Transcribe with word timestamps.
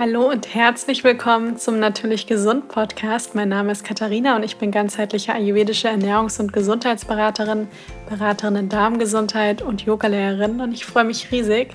Hallo 0.00 0.30
und 0.30 0.54
herzlich 0.54 1.02
willkommen 1.02 1.56
zum 1.56 1.80
Natürlich 1.80 2.28
Gesund 2.28 2.68
Podcast. 2.68 3.34
Mein 3.34 3.48
Name 3.48 3.72
ist 3.72 3.82
Katharina 3.82 4.36
und 4.36 4.44
ich 4.44 4.56
bin 4.56 4.70
ganzheitliche 4.70 5.32
ayurvedische 5.34 5.88
Ernährungs- 5.88 6.38
und 6.38 6.52
Gesundheitsberaterin, 6.52 7.66
Beraterin 8.08 8.54
in 8.54 8.68
Darmgesundheit 8.68 9.60
und 9.60 9.82
Yogalehrerin 9.86 10.60
und 10.60 10.72
ich 10.72 10.86
freue 10.86 11.02
mich 11.02 11.32
riesig, 11.32 11.72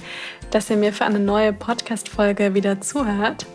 dass 0.52 0.70
ihr 0.70 0.78
mir 0.78 0.94
für 0.94 1.04
eine 1.04 1.20
neue 1.20 1.52
Podcast-Folge 1.52 2.54
wieder 2.54 2.80
zuhört. 2.80 3.46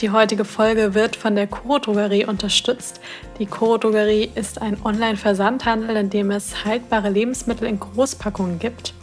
Die 0.00 0.10
heutige 0.10 0.44
Folge 0.44 0.94
wird 0.94 1.14
von 1.14 1.36
der 1.36 1.46
Koro 1.46 1.78
Drogerie 1.78 2.24
unterstützt. 2.24 3.00
Die 3.38 3.46
Koro 3.46 3.78
Drogerie 3.78 4.32
ist 4.34 4.60
ein 4.60 4.78
Online-Versandhandel, 4.82 5.94
in 5.94 6.10
dem 6.10 6.32
es 6.32 6.64
haltbare 6.64 7.10
Lebensmittel 7.10 7.68
in 7.68 7.78
Großpackungen 7.78 8.58
gibt. 8.58 8.94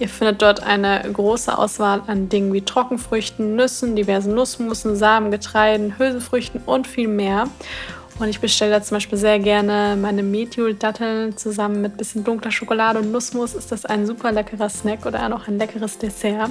Ihr 0.00 0.08
findet 0.08 0.40
dort 0.40 0.62
eine 0.62 1.02
große 1.12 1.56
Auswahl 1.56 2.02
an 2.06 2.30
Dingen 2.30 2.54
wie 2.54 2.62
Trockenfrüchten, 2.62 3.54
Nüssen, 3.54 3.96
diversen 3.96 4.34
Nussmussen, 4.34 4.96
Samen, 4.96 5.30
Getreiden, 5.30 5.98
Hülsenfrüchten 5.98 6.62
und 6.64 6.86
viel 6.86 7.06
mehr. 7.06 7.48
Und 8.18 8.28
ich 8.28 8.40
bestelle 8.40 8.70
da 8.70 8.82
zum 8.82 8.96
Beispiel 8.96 9.18
sehr 9.18 9.38
gerne 9.38 9.98
meine 10.00 10.22
Methyl-Datteln 10.22 11.36
zusammen 11.36 11.82
mit 11.82 11.98
bisschen 11.98 12.24
dunkler 12.24 12.50
Schokolade 12.50 12.98
und 12.98 13.12
Nussmus. 13.12 13.54
Ist 13.54 13.72
das 13.72 13.84
ein 13.84 14.06
super 14.06 14.32
leckerer 14.32 14.70
Snack 14.70 15.04
oder 15.04 15.34
auch 15.34 15.48
ein 15.48 15.58
leckeres 15.58 15.98
Dessert. 15.98 16.50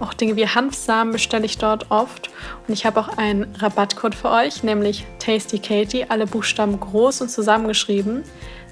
Auch 0.00 0.14
Dinge 0.14 0.36
wie 0.36 0.46
Hanfsamen 0.46 1.12
bestelle 1.12 1.44
ich 1.44 1.58
dort 1.58 1.90
oft. 1.90 2.30
Und 2.66 2.72
ich 2.72 2.86
habe 2.86 2.98
auch 3.00 3.16
einen 3.18 3.54
Rabattcode 3.58 4.14
für 4.14 4.30
euch, 4.30 4.62
nämlich 4.62 5.04
Tasty 5.18 5.58
Katie, 5.58 6.06
alle 6.08 6.26
Buchstaben 6.26 6.80
groß 6.80 7.20
und 7.22 7.30
zusammengeschrieben. 7.30 8.22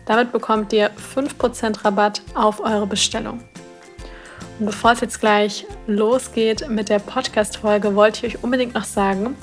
Damit 0.06 0.32
bekommt 0.32 0.72
ihr 0.72 0.90
5% 1.14 1.84
Rabatt 1.84 2.22
auf 2.34 2.60
eure 2.60 2.86
Bestellung. 2.86 3.40
Bevor 4.64 4.92
es 4.92 5.00
jetzt 5.00 5.20
gleich 5.20 5.66
losgeht 5.86 6.68
mit 6.70 6.88
der 6.88 6.98
Podcast-Folge, 6.98 7.94
wollte 7.94 8.26
ich 8.26 8.36
euch 8.36 8.44
unbedingt 8.44 8.74
noch 8.74 8.84
sagen, 8.84 9.36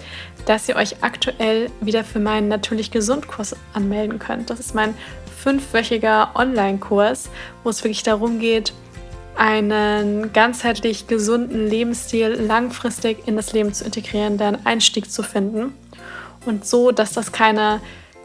dass 0.46 0.68
ihr 0.68 0.76
euch 0.76 1.04
aktuell 1.04 1.70
wieder 1.80 2.04
für 2.04 2.20
meinen 2.20 2.48
Natürlich 2.48 2.90
Gesund-Kurs 2.90 3.56
anmelden 3.74 4.18
könnt. 4.18 4.50
Das 4.50 4.60
ist 4.60 4.74
mein 4.74 4.96
fünfwöchiger 5.44 6.32
Online-Kurs, 6.34 7.30
wo 7.64 7.70
es 7.70 7.84
wirklich 7.84 8.02
darum 8.02 8.40
geht, 8.40 8.74
einen 9.36 10.34
ganzheitlich 10.34 11.06
gesunden 11.08 11.68
Lebensstil 11.68 12.30
langfristig 12.30 13.28
in 13.28 13.36
das 13.36 13.54
Leben 13.54 13.74
zu 13.74 13.86
integrieren, 13.86 14.38
deinen 14.38 14.66
Einstieg 14.66 15.12
zu 15.12 15.22
finden. 15.22 15.74
Und 16.46 16.66
so, 16.66 16.92
dass 16.92 17.14
das 17.14 17.32
keine 17.32 17.80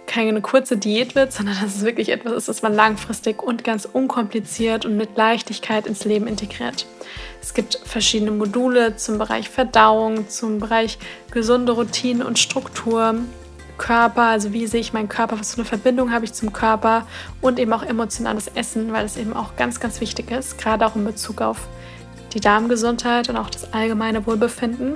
keine 0.06 0.40
kurze 0.40 0.76
Diät 0.76 1.14
wird, 1.14 1.32
sondern 1.32 1.56
dass 1.60 1.76
es 1.76 1.84
wirklich 1.84 2.10
etwas 2.10 2.32
ist, 2.32 2.48
das 2.48 2.62
man 2.62 2.74
langfristig 2.74 3.42
und 3.42 3.64
ganz 3.64 3.84
unkompliziert 3.84 4.84
und 4.84 4.96
mit 4.96 5.16
Leichtigkeit 5.16 5.86
ins 5.86 6.04
Leben 6.04 6.26
integriert. 6.26 6.86
Es 7.42 7.54
gibt 7.54 7.80
verschiedene 7.84 8.30
Module 8.30 8.96
zum 8.96 9.18
Bereich 9.18 9.48
Verdauung, 9.48 10.28
zum 10.28 10.58
Bereich 10.58 10.98
gesunde 11.30 11.72
Routinen 11.72 12.26
und 12.26 12.38
Struktur, 12.38 13.14
Körper, 13.78 14.22
also 14.22 14.52
wie 14.52 14.66
sehe 14.66 14.80
ich 14.80 14.92
meinen 14.92 15.08
Körper, 15.08 15.38
was 15.38 15.52
für 15.52 15.58
eine 15.58 15.66
Verbindung 15.66 16.10
habe 16.12 16.24
ich 16.24 16.32
zum 16.32 16.52
Körper 16.52 17.06
und 17.40 17.58
eben 17.58 17.72
auch 17.72 17.82
emotionales 17.82 18.48
Essen, 18.48 18.92
weil 18.92 19.04
es 19.04 19.16
eben 19.16 19.34
auch 19.34 19.56
ganz, 19.56 19.80
ganz 19.80 20.00
wichtig 20.00 20.30
ist, 20.30 20.58
gerade 20.58 20.86
auch 20.86 20.96
in 20.96 21.04
Bezug 21.04 21.40
auf 21.40 21.68
die 22.32 22.40
Darmgesundheit 22.40 23.28
und 23.28 23.36
auch 23.36 23.50
das 23.50 23.72
allgemeine 23.72 24.26
Wohlbefinden. 24.26 24.94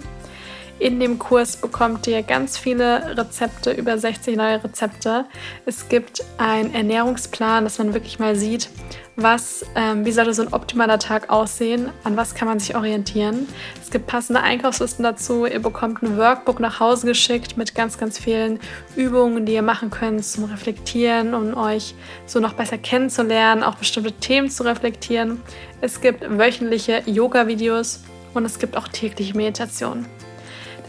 In 0.80 0.98
dem 0.98 1.18
Kurs 1.18 1.58
bekommt 1.58 2.06
ihr 2.06 2.22
ganz 2.22 2.56
viele 2.56 3.14
Rezepte, 3.18 3.70
über 3.70 3.98
60 3.98 4.34
neue 4.34 4.64
Rezepte. 4.64 5.26
Es 5.66 5.90
gibt 5.90 6.24
einen 6.38 6.74
Ernährungsplan, 6.74 7.64
dass 7.64 7.76
man 7.76 7.92
wirklich 7.92 8.18
mal 8.18 8.34
sieht, 8.34 8.70
was, 9.14 9.62
ähm, 9.74 10.06
wie 10.06 10.12
sollte 10.12 10.32
so 10.32 10.40
ein 10.40 10.54
optimaler 10.54 10.98
Tag 10.98 11.28
aussehen, 11.28 11.90
an 12.02 12.16
was 12.16 12.34
kann 12.34 12.48
man 12.48 12.60
sich 12.60 12.74
orientieren. 12.76 13.46
Es 13.82 13.90
gibt 13.90 14.06
passende 14.06 14.40
Einkaufslisten 14.40 15.02
dazu. 15.02 15.44
Ihr 15.44 15.60
bekommt 15.60 16.02
ein 16.02 16.16
Workbook 16.16 16.60
nach 16.60 16.80
Hause 16.80 17.08
geschickt 17.08 17.58
mit 17.58 17.74
ganz, 17.74 17.98
ganz 17.98 18.18
vielen 18.18 18.58
Übungen, 18.96 19.44
die 19.44 19.52
ihr 19.52 19.62
machen 19.62 19.90
könnt 19.90 20.24
zum 20.24 20.44
Reflektieren, 20.44 21.34
um 21.34 21.54
euch 21.58 21.94
so 22.24 22.40
noch 22.40 22.54
besser 22.54 22.78
kennenzulernen, 22.78 23.64
auch 23.64 23.74
bestimmte 23.74 24.12
Themen 24.12 24.48
zu 24.48 24.62
reflektieren. 24.62 25.42
Es 25.82 26.00
gibt 26.00 26.24
wöchentliche 26.38 27.02
Yoga-Videos 27.04 28.02
und 28.32 28.46
es 28.46 28.58
gibt 28.58 28.78
auch 28.78 28.88
tägliche 28.88 29.36
Meditationen. 29.36 30.06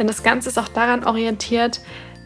Denn 0.01 0.07
das 0.07 0.23
Ganze 0.23 0.50
ist 0.50 0.57
auch 0.57 0.67
daran 0.67 1.03
orientiert, 1.03 1.79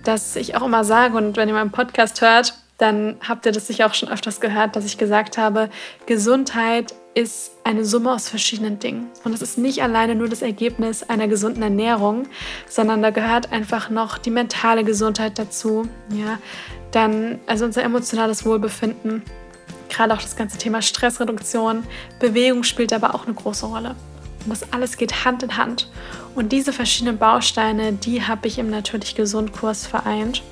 dass 0.06 0.38
ich 0.38 0.56
auch 0.56 0.62
immer 0.62 0.86
sage, 0.86 1.18
und 1.18 1.36
wenn 1.36 1.50
ihr 1.50 1.53
meinen 1.53 1.74
Podcast 1.74 2.22
hört, 2.22 2.53
dann 2.78 3.18
habt 3.28 3.46
ihr 3.46 3.52
das 3.52 3.68
sicher 3.68 3.86
auch 3.86 3.94
schon 3.94 4.08
öfters 4.08 4.40
gehört, 4.40 4.78
dass 4.78 4.86
ich 4.86 4.97
gesagt 4.97 5.38
habe, 5.38 5.69
Gesundheit 6.06 6.96
ist 7.16 7.52
eine 7.66 7.84
Summe 7.84 8.14
aus 8.14 8.30
verschiedenen 8.30 8.80
Dingen. 8.80 9.08
Und 9.25 9.34
es 9.34 9.41
ist 9.41 9.58
nicht 9.58 9.84
alleine 9.84 10.16
nur 10.16 10.30
das 10.30 10.41
Ergebnis 10.41 11.03
einer 11.03 11.28
gesunden 11.28 11.62
Ernährung, 11.64 12.30
sondern 12.69 13.02
da 13.02 13.09
gehört 13.09 13.52
einfach 13.52 13.90
noch 13.90 14.19
die 14.19 14.31
mentale 14.31 14.85
Gesundheit 14.85 15.38
dazu. 15.38 15.85
Ja, 16.14 16.40
dann 16.91 17.40
also 17.46 17.66
unser 17.66 17.84
emotionales 17.84 18.46
Wohlbefinden, 18.46 19.22
gerade 19.90 20.14
auch 20.14 20.22
das 20.22 20.38
ganze 20.38 20.58
Thema 20.58 20.81
Stressreduktion, 20.81 21.84
Bewegung 22.22 22.64
spielt 22.64 22.94
aber 22.94 23.14
auch 23.14 23.25
eine 23.25 23.35
große 23.35 23.66
Rolle. 23.66 23.97
Und 24.46 24.52
das 24.52 24.72
alles 24.72 24.96
geht 24.96 25.25
Hand 25.25 25.44
in 25.44 25.58
Hand. 25.58 25.90
Und 26.35 26.51
diese 26.51 26.73
verschiedenen 26.73 27.18
Bausteine, 27.18 27.94
die 27.94 28.23
habe 28.23 28.47
ich 28.47 28.59
im 28.59 28.69
Natürlich 28.69 29.16
Gesund 29.16 29.53
Kurs 29.53 29.88
vereint. 29.88 30.44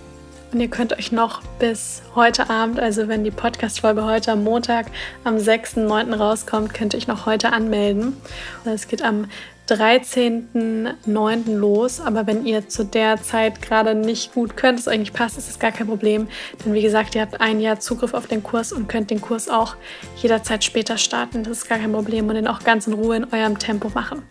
Und 0.53 0.61
ihr 0.61 0.69
könnt 0.69 0.94
euch 0.94 1.11
noch 1.11 1.41
bis 1.59 2.03
heute 2.16 2.49
Abend, 2.49 2.79
also 2.79 3.07
wenn 3.07 3.23
die 3.23 3.31
Podcast-Folge 3.31 4.05
heute 4.05 4.31
am 4.33 4.44
Montag, 4.44 4.85
am 5.23 5.35
6.9. 5.35 6.13
rauskommt, 6.16 6.73
könnt 6.73 6.94
ihr 6.94 6.97
euch 6.97 7.07
noch 7.07 7.25
heute 7.25 7.51
anmelden. 7.51 8.16
Es 8.63 8.88
geht 8.88 9.01
am 9.01 9.25
13.09. 9.67 11.55
los. 11.55 12.00
Aber 12.00 12.27
wenn 12.27 12.45
ihr 12.45 12.69
zu 12.69 12.83
der 12.83 13.21
Zeit 13.21 13.61
gerade 13.61 13.95
nicht 13.95 14.33
gut 14.33 14.55
könnt, 14.55 14.79
es 14.79 14.88
eigentlich 14.88 15.13
passt, 15.13 15.38
ist 15.38 15.50
es 15.50 15.59
gar 15.59 15.71
kein 15.71 15.88
Problem. 15.88 16.27
Denn 16.63 16.73
wie 16.73 16.81
gesagt, 16.81 17.15
ihr 17.15 17.21
habt 17.21 17.41
ein 17.41 17.59
Jahr 17.59 17.79
Zugriff 17.79 18.13
auf 18.13 18.27
den 18.27 18.44
Kurs 18.44 18.71
und 18.71 18.88
könnt 18.88 19.09
den 19.09 19.21
Kurs 19.21 19.50
auch 19.50 19.75
jederzeit 20.21 20.63
später 20.63 20.97
starten. 20.97 21.44
Das 21.44 21.57
ist 21.57 21.67
gar 21.69 21.79
kein 21.79 21.91
Problem 21.91 22.27
und 22.29 22.35
den 22.35 22.47
auch 22.47 22.63
ganz 22.63 22.88
in 22.88 22.94
Ruhe 22.94 23.15
in 23.15 23.25
eurem 23.33 23.57
Tempo 23.57 23.89
machen. 23.94 24.21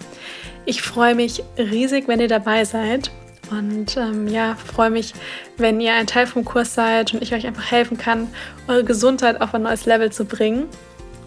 Ich 0.64 0.82
freue 0.82 1.14
mich 1.14 1.42
riesig, 1.58 2.06
wenn 2.06 2.20
ihr 2.20 2.28
dabei 2.28 2.64
seid. 2.64 3.10
Und 3.50 3.96
ähm, 3.96 4.28
ja, 4.28 4.54
freue 4.54 4.90
mich, 4.90 5.12
wenn 5.56 5.80
ihr 5.80 5.94
ein 5.94 6.06
Teil 6.06 6.26
vom 6.26 6.44
Kurs 6.44 6.74
seid 6.74 7.12
und 7.12 7.22
ich 7.22 7.34
euch 7.34 7.46
einfach 7.46 7.70
helfen 7.70 7.98
kann, 7.98 8.28
eure 8.68 8.84
Gesundheit 8.84 9.40
auf 9.40 9.54
ein 9.54 9.62
neues 9.62 9.86
Level 9.86 10.10
zu 10.12 10.24
bringen. 10.24 10.66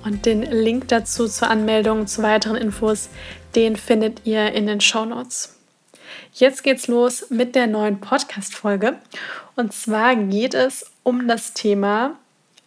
Und 0.04 0.26
den 0.26 0.44
Link 0.44 0.88
dazu 0.88 1.28
zur 1.28 1.50
Anmeldung, 1.50 2.08
zu 2.08 2.24
weiteren 2.24 2.56
Infos, 2.56 3.10
den 3.56 3.76
findet 3.76 4.22
ihr 4.26 4.54
in 4.54 4.68
den 4.68 4.80
Show 4.80 5.06
Notes. 5.06 5.58
Jetzt 6.34 6.64
geht's 6.64 6.88
los 6.88 7.30
mit 7.30 7.56
der 7.56 7.68
neuen 7.68 8.00
Podcast-Folge. 8.00 8.96
Und 9.56 9.74
zwar 9.74 10.16
geht 10.16 10.54
es 10.54 10.92
um 11.04 11.28
das 11.28 11.54
Thema, 11.54 12.16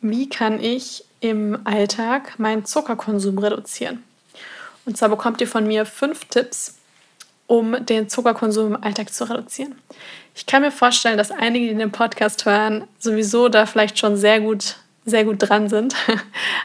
wie 0.00 0.28
kann 0.28 0.60
ich 0.60 1.04
im 1.20 1.58
Alltag 1.64 2.38
meinen 2.38 2.64
Zuckerkonsum 2.64 3.38
reduzieren? 3.38 4.04
Und 4.88 4.96
zwar 4.96 5.10
bekommt 5.10 5.38
ihr 5.42 5.46
von 5.46 5.66
mir 5.66 5.84
fünf 5.84 6.24
Tipps, 6.24 6.78
um 7.46 7.84
den 7.84 8.08
Zuckerkonsum 8.08 8.68
im 8.74 8.82
Alltag 8.82 9.12
zu 9.12 9.28
reduzieren. 9.28 9.74
Ich 10.34 10.46
kann 10.46 10.62
mir 10.62 10.72
vorstellen, 10.72 11.18
dass 11.18 11.30
einige, 11.30 11.68
die 11.68 11.74
den 11.74 11.92
Podcast 11.92 12.46
hören, 12.46 12.84
sowieso 12.98 13.50
da 13.50 13.66
vielleicht 13.66 13.98
schon 13.98 14.16
sehr 14.16 14.40
gut 14.40 14.76
sehr 15.04 15.24
gut 15.24 15.36
dran 15.40 15.68
sind. 15.68 15.94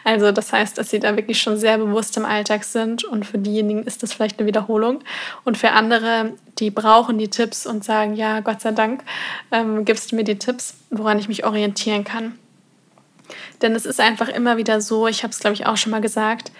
Also 0.06 0.34
das 0.34 0.52
heißt, 0.52 0.78
dass 0.78 0.90
sie 0.90 1.00
da 1.00 1.16
wirklich 1.16 1.42
schon 1.42 1.58
sehr 1.58 1.78
bewusst 1.78 2.18
im 2.18 2.26
Alltag 2.26 2.66
sind 2.66 3.06
und 3.06 3.26
für 3.26 3.38
diejenigen 3.38 3.84
ist 3.84 4.04
das 4.04 4.12
vielleicht 4.12 4.38
eine 4.38 4.48
Wiederholung 4.48 5.00
und 5.46 5.58
für 5.58 5.72
andere, 5.72 6.34
die 6.60 6.72
brauchen 6.72 7.18
die 7.18 7.30
Tipps 7.30 7.66
und 7.66 7.86
sagen, 7.86 8.14
ja, 8.14 8.42
Gott 8.42 8.60
sei 8.60 8.72
Dank 8.72 9.02
ähm, 9.52 9.86
gibst 9.86 10.12
du 10.12 10.18
mir 10.18 10.26
die 10.26 10.38
Tipps, 10.38 10.76
woran 10.90 11.20
ich 11.20 11.30
mich 11.30 11.46
orientieren 11.46 12.04
kann. 12.04 12.38
Denn 13.62 13.76
es 13.76 13.86
ist 13.86 14.02
einfach 14.02 14.28
immer 14.28 14.58
wieder 14.58 14.82
so, 14.82 15.08
ich 15.08 15.24
habe 15.24 15.32
es 15.32 15.40
glaube 15.40 15.54
ich 15.54 15.66
auch 15.66 15.78
schon 15.78 15.92
mal 15.92 16.02
gesagt, 16.02 16.52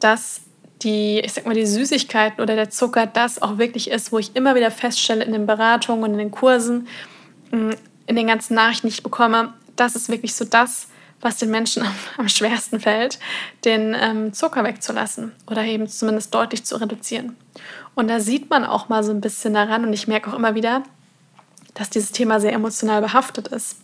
dass 0.00 0.40
die, 0.82 1.20
ich 1.20 1.32
sag 1.32 1.46
mal, 1.46 1.54
die 1.54 1.66
Süßigkeiten 1.66 2.40
oder 2.40 2.54
der 2.54 2.70
Zucker 2.70 3.06
das 3.06 3.42
auch 3.42 3.58
wirklich 3.58 3.90
ist, 3.90 4.12
wo 4.12 4.18
ich 4.18 4.36
immer 4.36 4.54
wieder 4.54 4.70
feststelle 4.70 5.24
in 5.24 5.32
den 5.32 5.46
Beratungen 5.46 6.04
und 6.04 6.12
in 6.12 6.18
den 6.18 6.30
Kursen, 6.30 6.86
mm, 7.50 7.70
in 8.06 8.16
den 8.16 8.26
ganzen 8.26 8.54
Nachrichten, 8.54 8.86
die 8.86 8.94
ich 8.94 9.02
bekomme, 9.02 9.52
das 9.76 9.96
ist 9.96 10.08
wirklich 10.08 10.34
so 10.34 10.44
das, 10.44 10.88
was 11.20 11.36
den 11.36 11.50
Menschen 11.50 11.84
am, 12.16 12.28
schwersten 12.28 12.80
fällt, 12.80 13.18
den 13.64 13.96
ähm, 13.98 14.32
Zucker 14.32 14.64
wegzulassen 14.64 15.32
oder 15.46 15.64
eben 15.64 15.88
zumindest 15.88 16.34
deutlich 16.34 16.64
zu 16.64 16.76
reduzieren. 16.76 17.36
Und 17.94 18.08
da 18.08 18.20
sieht 18.20 18.50
man 18.50 18.64
auch 18.64 18.88
mal 18.88 19.02
so 19.02 19.10
ein 19.10 19.20
bisschen 19.20 19.54
daran 19.54 19.84
und 19.84 19.92
ich 19.92 20.06
merke 20.06 20.30
auch 20.30 20.34
immer 20.34 20.54
wieder, 20.54 20.84
dass 21.74 21.90
dieses 21.90 22.12
Thema 22.12 22.40
sehr 22.40 22.52
emotional 22.52 23.00
behaftet 23.00 23.48
ist. 23.48 23.78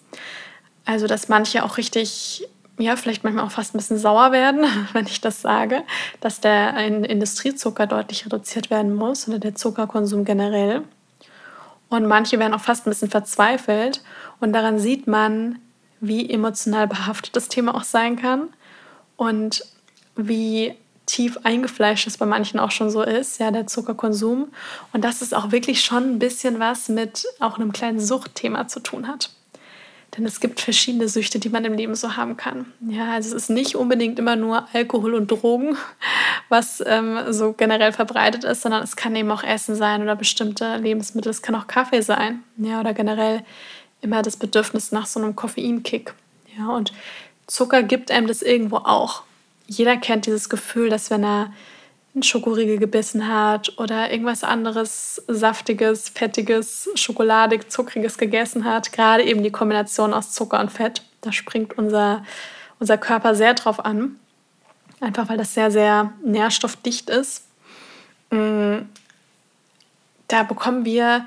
Also, 0.84 1.06
dass 1.06 1.28
manche 1.28 1.64
auch 1.64 1.78
richtig, 1.78 2.46
ja, 2.78 2.96
vielleicht 2.96 3.24
manchmal 3.24 3.44
auch 3.44 3.52
fast 3.52 3.74
ein 3.74 3.78
bisschen 3.78 3.98
sauer 3.98 4.32
werden, 4.32 4.64
wenn 4.92 5.06
ich 5.06 5.20
das 5.20 5.42
sage, 5.42 5.82
dass 6.20 6.40
der 6.40 6.76
Industriezucker 6.76 7.86
deutlich 7.86 8.26
reduziert 8.26 8.70
werden 8.70 8.94
muss 8.94 9.28
oder 9.28 9.38
der 9.38 9.54
Zuckerkonsum 9.54 10.24
generell. 10.24 10.82
Und 11.88 12.06
manche 12.06 12.38
werden 12.38 12.54
auch 12.54 12.60
fast 12.60 12.86
ein 12.86 12.90
bisschen 12.90 13.10
verzweifelt. 13.10 14.02
Und 14.40 14.52
daran 14.52 14.78
sieht 14.78 15.06
man, 15.06 15.60
wie 16.00 16.28
emotional 16.28 16.88
behaftet 16.88 17.36
das 17.36 17.48
Thema 17.48 17.74
auch 17.74 17.84
sein 17.84 18.16
kann 18.16 18.48
und 19.16 19.64
wie 20.16 20.74
tief 21.06 21.38
eingefleischt 21.44 22.06
ist, 22.06 22.18
bei 22.18 22.26
manchen 22.26 22.58
auch 22.58 22.70
schon 22.70 22.90
so 22.90 23.02
ist, 23.02 23.38
ja, 23.38 23.50
der 23.50 23.66
Zuckerkonsum. 23.66 24.48
Und 24.92 25.04
dass 25.04 25.20
es 25.20 25.32
auch 25.32 25.52
wirklich 25.52 25.84
schon 25.84 26.14
ein 26.14 26.18
bisschen 26.18 26.58
was 26.58 26.88
mit 26.88 27.26
auch 27.40 27.58
einem 27.58 27.72
kleinen 27.72 28.00
Suchtthema 28.00 28.68
zu 28.68 28.80
tun 28.80 29.06
hat. 29.06 29.30
Denn 30.16 30.26
es 30.26 30.38
gibt 30.40 30.60
verschiedene 30.60 31.08
Süchte, 31.08 31.38
die 31.38 31.48
man 31.48 31.64
im 31.64 31.74
Leben 31.74 31.94
so 31.94 32.16
haben 32.16 32.36
kann. 32.36 32.66
Ja, 32.88 33.12
also 33.12 33.34
es 33.34 33.44
ist 33.44 33.50
nicht 33.50 33.74
unbedingt 33.74 34.18
immer 34.18 34.36
nur 34.36 34.68
Alkohol 34.72 35.14
und 35.14 35.30
Drogen, 35.30 35.76
was 36.48 36.82
ähm, 36.86 37.18
so 37.30 37.52
generell 37.52 37.92
verbreitet 37.92 38.44
ist, 38.44 38.62
sondern 38.62 38.82
es 38.82 38.94
kann 38.94 39.16
eben 39.16 39.30
auch 39.30 39.42
Essen 39.42 39.74
sein 39.74 40.02
oder 40.02 40.14
bestimmte 40.14 40.76
Lebensmittel. 40.76 41.30
Es 41.30 41.42
kann 41.42 41.54
auch 41.54 41.66
Kaffee 41.66 42.02
sein, 42.02 42.44
ja, 42.56 42.80
oder 42.80 42.94
generell 42.94 43.42
immer 44.02 44.22
das 44.22 44.36
Bedürfnis 44.36 44.92
nach 44.92 45.06
so 45.06 45.20
einem 45.20 45.34
Koffeinkick. 45.34 46.14
Ja, 46.56 46.68
und 46.68 46.92
Zucker 47.46 47.82
gibt 47.82 48.10
einem 48.10 48.26
das 48.26 48.42
irgendwo 48.42 48.76
auch. 48.76 49.22
Jeder 49.66 49.96
kennt 49.96 50.26
dieses 50.26 50.48
Gefühl, 50.48 50.90
dass 50.90 51.10
wenn 51.10 51.24
er 51.24 51.52
einen 52.14 52.22
Schokoriegel 52.22 52.78
gebissen 52.78 53.28
hat 53.28 53.76
oder 53.78 54.10
irgendwas 54.10 54.44
anderes 54.44 55.22
saftiges, 55.26 56.08
fettiges, 56.08 56.88
schokoladig, 56.94 57.70
zuckriges 57.70 58.18
gegessen 58.18 58.64
hat, 58.64 58.92
gerade 58.92 59.24
eben 59.24 59.42
die 59.42 59.50
Kombination 59.50 60.14
aus 60.14 60.32
Zucker 60.32 60.60
und 60.60 60.70
Fett, 60.70 61.02
da 61.22 61.32
springt 61.32 61.76
unser, 61.76 62.24
unser 62.78 62.98
Körper 62.98 63.34
sehr 63.34 63.54
drauf 63.54 63.84
an. 63.84 64.16
Einfach 65.00 65.28
weil 65.28 65.36
das 65.36 65.54
sehr, 65.54 65.70
sehr 65.70 66.12
nährstoffdicht 66.24 67.10
ist. 67.10 67.44
Mm, 68.30 68.82
da 70.28 70.44
bekommen 70.44 70.84
wir 70.84 71.26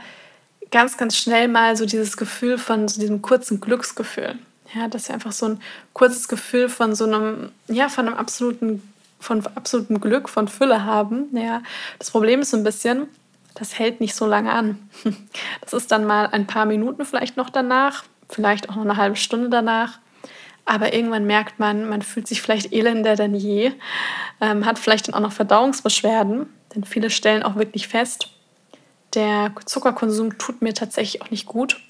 ganz, 0.71 0.97
ganz 0.97 1.17
schnell 1.17 1.47
mal 1.47 1.75
so 1.75 1.85
dieses 1.85 2.17
Gefühl 2.17 2.57
von 2.57 2.87
so 2.87 2.99
diesem 2.99 3.21
kurzen 3.21 3.59
Glücksgefühl. 3.59 4.39
Ja, 4.73 4.87
dass 4.87 5.07
wir 5.07 5.15
einfach 5.15 5.31
so 5.31 5.47
ein 5.47 5.61
kurzes 5.93 6.27
Gefühl 6.27 6.69
von 6.69 6.95
so 6.95 7.05
einem, 7.05 7.51
ja, 7.67 7.89
von 7.89 8.07
einem 8.07 8.17
absoluten 8.17 8.81
von 9.19 9.45
absolutem 9.55 9.99
Glück, 9.99 10.29
von 10.29 10.47
Fülle 10.47 10.85
haben. 10.85 11.35
Ja, 11.35 11.61
das 11.99 12.11
Problem 12.11 12.41
ist 12.41 12.51
so 12.51 12.57
ein 12.57 12.63
bisschen, 12.63 13.07
das 13.55 13.77
hält 13.77 13.99
nicht 14.01 14.15
so 14.15 14.25
lange 14.25 14.51
an. 14.51 14.89
Das 15.61 15.73
ist 15.73 15.91
dann 15.91 16.05
mal 16.05 16.27
ein 16.27 16.47
paar 16.47 16.65
Minuten 16.65 17.03
vielleicht 17.05 17.35
noch 17.35 17.49
danach, 17.49 18.03
vielleicht 18.29 18.69
auch 18.69 18.75
noch 18.75 18.83
eine 18.83 18.97
halbe 18.97 19.17
Stunde 19.17 19.49
danach. 19.49 19.99
Aber 20.65 20.93
irgendwann 20.93 21.25
merkt 21.25 21.59
man, 21.59 21.87
man 21.89 22.01
fühlt 22.01 22.27
sich 22.27 22.41
vielleicht 22.41 22.73
elender 22.73 23.15
denn 23.15 23.35
je, 23.35 23.71
ähm, 24.41 24.65
hat 24.65 24.79
vielleicht 24.79 25.07
dann 25.07 25.15
auch 25.15 25.21
noch 25.21 25.31
Verdauungsbeschwerden, 25.31 26.47
denn 26.75 26.83
viele 26.83 27.09
stellen 27.09 27.43
auch 27.43 27.55
wirklich 27.55 27.87
fest, 27.87 28.29
der 29.13 29.53
Zuckerkonsum 29.65 30.37
tut 30.37 30.61
mir 30.61 30.73
tatsächlich 30.73 31.21
auch 31.21 31.31
nicht 31.31 31.45
gut. 31.45 31.81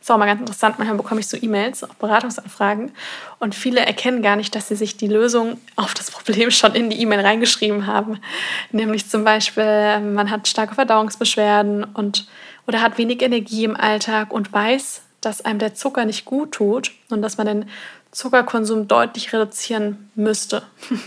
Ist 0.00 0.10
auch 0.10 0.18
mal 0.18 0.26
ganz 0.26 0.40
interessant, 0.40 0.78
manchmal 0.78 0.96
bekomme 0.96 1.20
ich 1.20 1.26
so 1.26 1.36
E-Mails, 1.36 1.84
auch 1.84 1.94
Beratungsanfragen 1.94 2.92
und 3.38 3.54
viele 3.54 3.80
erkennen 3.80 4.22
gar 4.22 4.36
nicht, 4.36 4.54
dass 4.54 4.68
sie 4.68 4.76
sich 4.76 4.96
die 4.96 5.06
Lösung 5.06 5.58
auf 5.76 5.94
das 5.94 6.10
Problem 6.10 6.50
schon 6.50 6.74
in 6.74 6.90
die 6.90 7.00
E-Mail 7.00 7.20
reingeschrieben 7.20 7.86
haben. 7.86 8.20
Nämlich 8.72 9.08
zum 9.08 9.24
Beispiel, 9.24 10.00
man 10.00 10.30
hat 10.30 10.48
starke 10.48 10.74
Verdauungsbeschwerden 10.74 11.84
und, 11.84 12.26
oder 12.66 12.80
hat 12.80 12.98
wenig 12.98 13.22
Energie 13.22 13.64
im 13.64 13.76
Alltag 13.76 14.32
und 14.32 14.52
weiß, 14.52 15.02
dass 15.20 15.44
einem 15.44 15.58
der 15.58 15.74
Zucker 15.74 16.04
nicht 16.04 16.24
gut 16.24 16.52
tut 16.52 16.92
und 17.10 17.22
dass 17.22 17.38
man 17.38 17.46
den 17.46 17.64
Zuckerkonsum 18.14 18.86
deutlich 18.86 19.32
reduzieren 19.32 20.10
müsste. 20.14 20.62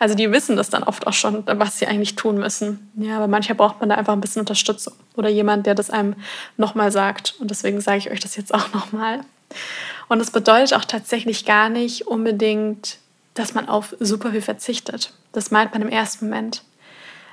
Also 0.00 0.14
die 0.14 0.32
wissen 0.32 0.56
das 0.56 0.70
dann 0.70 0.82
oft 0.82 1.06
auch 1.06 1.12
schon, 1.12 1.44
was 1.46 1.78
sie 1.78 1.86
eigentlich 1.86 2.16
tun 2.16 2.38
müssen. 2.38 2.90
Ja, 2.96 3.16
aber 3.16 3.28
manchmal 3.28 3.54
braucht 3.54 3.80
man 3.80 3.90
da 3.90 3.96
einfach 3.96 4.14
ein 4.14 4.20
bisschen 4.20 4.40
Unterstützung 4.40 4.94
oder 5.14 5.28
jemand, 5.28 5.66
der 5.66 5.74
das 5.74 5.90
einem 5.90 6.16
nochmal 6.56 6.90
sagt. 6.90 7.34
Und 7.38 7.50
deswegen 7.50 7.80
sage 7.80 7.98
ich 7.98 8.10
euch 8.10 8.18
das 8.18 8.34
jetzt 8.34 8.52
auch 8.52 8.72
nochmal. 8.72 9.20
Und 10.08 10.20
es 10.20 10.30
bedeutet 10.30 10.74
auch 10.74 10.84
tatsächlich 10.84 11.44
gar 11.44 11.68
nicht 11.68 12.06
unbedingt, 12.08 12.98
dass 13.34 13.54
man 13.54 13.68
auf 13.68 13.94
super 14.00 14.30
viel 14.30 14.42
verzichtet. 14.42 15.12
Das 15.32 15.50
meint 15.50 15.74
man 15.74 15.82
im 15.82 15.90
ersten 15.90 16.24
Moment. 16.24 16.64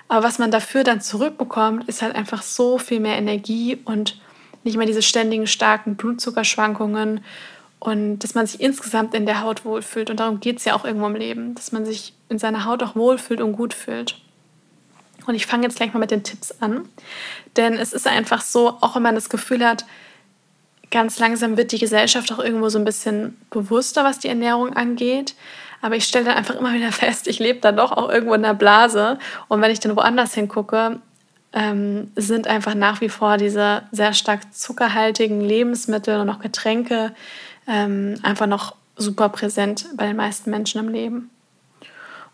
Aber 0.07 0.23
was 0.23 0.37
man 0.37 0.51
dafür 0.51 0.83
dann 0.83 1.01
zurückbekommt, 1.01 1.87
ist 1.87 2.01
halt 2.01 2.15
einfach 2.15 2.43
so 2.43 2.77
viel 2.77 2.99
mehr 2.99 3.17
Energie 3.17 3.79
und 3.85 4.19
nicht 4.63 4.77
mehr 4.77 4.87
diese 4.87 5.01
ständigen 5.01 5.47
starken 5.47 5.95
Blutzuckerschwankungen 5.95 7.23
und 7.85 8.17
dass 8.19 8.33
man 8.33 8.47
sich 8.47 8.59
insgesamt 8.59 9.13
in 9.13 9.27
der 9.27 9.41
Haut 9.41 9.63
wohlfühlt. 9.63 10.09
Und 10.09 10.19
darum 10.19 10.39
geht 10.39 10.57
es 10.57 10.65
ja 10.65 10.73
auch 10.73 10.85
irgendwo 10.85 11.05
im 11.05 11.15
Leben, 11.15 11.53
dass 11.53 11.71
man 11.71 11.85
sich 11.85 12.13
in 12.29 12.39
seiner 12.39 12.65
Haut 12.65 12.81
auch 12.81 12.95
wohlfühlt 12.95 13.41
und 13.41 13.53
gut 13.53 13.75
fühlt. 13.75 14.19
Und 15.27 15.35
ich 15.35 15.45
fange 15.45 15.63
jetzt 15.63 15.77
gleich 15.77 15.93
mal 15.93 15.99
mit 15.99 16.09
den 16.09 16.23
Tipps 16.23 16.51
an. 16.61 16.89
Denn 17.55 17.73
es 17.73 17.93
ist 17.93 18.07
einfach 18.07 18.41
so, 18.41 18.69
auch 18.81 18.95
wenn 18.95 19.03
man 19.03 19.13
das 19.13 19.29
Gefühl 19.29 19.63
hat, 19.63 19.85
ganz 20.89 21.19
langsam 21.19 21.57
wird 21.57 21.71
die 21.71 21.77
Gesellschaft 21.77 22.31
auch 22.31 22.39
irgendwo 22.39 22.69
so 22.69 22.79
ein 22.79 22.85
bisschen 22.85 23.37
bewusster, 23.51 24.03
was 24.03 24.17
die 24.17 24.29
Ernährung 24.29 24.73
angeht. 24.73 25.35
Aber 25.83 25.95
ich 25.95 26.05
stelle 26.05 26.25
dann 26.25 26.37
einfach 26.37 26.55
immer 26.55 26.73
wieder 26.73 26.91
fest, 26.91 27.27
ich 27.27 27.37
lebe 27.37 27.59
dann 27.59 27.77
doch 27.77 27.91
auch 27.91 28.09
irgendwo 28.09 28.33
in 28.33 28.41
der 28.41 28.55
Blase. 28.55 29.19
Und 29.47 29.61
wenn 29.61 29.69
ich 29.69 29.79
dann 29.79 29.95
woanders 29.95 30.33
hingucke, 30.33 30.99
ähm, 31.53 32.11
sind 32.15 32.47
einfach 32.47 32.73
nach 32.73 32.99
wie 32.99 33.09
vor 33.09 33.37
diese 33.37 33.83
sehr 33.91 34.13
stark 34.13 34.55
zuckerhaltigen 34.55 35.39
Lebensmittel 35.39 36.19
und 36.19 36.31
auch 36.31 36.39
Getränke 36.39 37.13
ähm, 37.67 38.19
einfach 38.23 38.47
noch 38.47 38.75
super 38.97 39.29
präsent 39.29 39.87
bei 39.95 40.07
den 40.07 40.15
meisten 40.15 40.49
Menschen 40.49 40.79
im 40.79 40.89
Leben. 40.89 41.29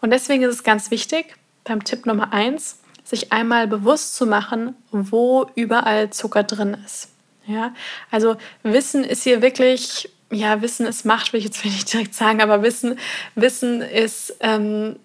Und 0.02 0.12
deswegen 0.12 0.44
ist 0.44 0.56
es 0.56 0.64
ganz 0.64 0.92
wichtig, 0.92 1.36
beim 1.64 1.84
Tipp 1.84 2.06
Nummer 2.06 2.34
eins, 2.34 2.80
sich 3.04 3.32
einmal 3.32 3.68
bewusst 3.68 4.16
zu 4.16 4.26
machen, 4.26 4.76
wo 4.92 5.48
überall 5.56 6.10
Zucker 6.10 6.44
drin 6.44 6.78
ist. 6.86 7.10
Ja, 7.46 7.74
also 8.10 8.36
Wissen 8.64 9.04
ist 9.04 9.24
hier 9.24 9.42
wirklich, 9.42 10.10
ja, 10.32 10.62
Wissen 10.62 10.86
ist 10.86 11.06
Macht, 11.06 11.34
will 11.34 11.40
ich 11.40 11.46
jetzt 11.46 11.66
nicht 11.66 11.92
direkt 11.92 12.16
sagen, 12.16 12.42
aber 12.42 12.64
Wissen, 12.64 12.98
Wissen 13.36 13.82
ist, 13.82 14.36
ähm, 14.40 14.98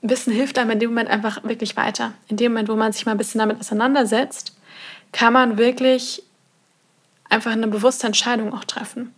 Wissen 0.00 0.32
hilft 0.32 0.58
einem 0.58 0.70
in 0.70 0.80
dem 0.80 0.90
Moment 0.90 1.10
einfach 1.10 1.44
wirklich 1.44 1.76
weiter. 1.76 2.12
In 2.28 2.36
dem 2.36 2.52
Moment, 2.52 2.68
wo 2.68 2.76
man 2.76 2.92
sich 2.92 3.06
mal 3.06 3.12
ein 3.12 3.18
bisschen 3.18 3.38
damit 3.38 3.60
auseinandersetzt, 3.60 4.56
kann 5.12 5.32
man 5.32 5.58
wirklich 5.58 6.24
einfach 7.32 7.52
eine 7.52 7.68
bewusste 7.68 8.06
Entscheidung 8.06 8.54
auch 8.54 8.64
treffen, 8.64 9.14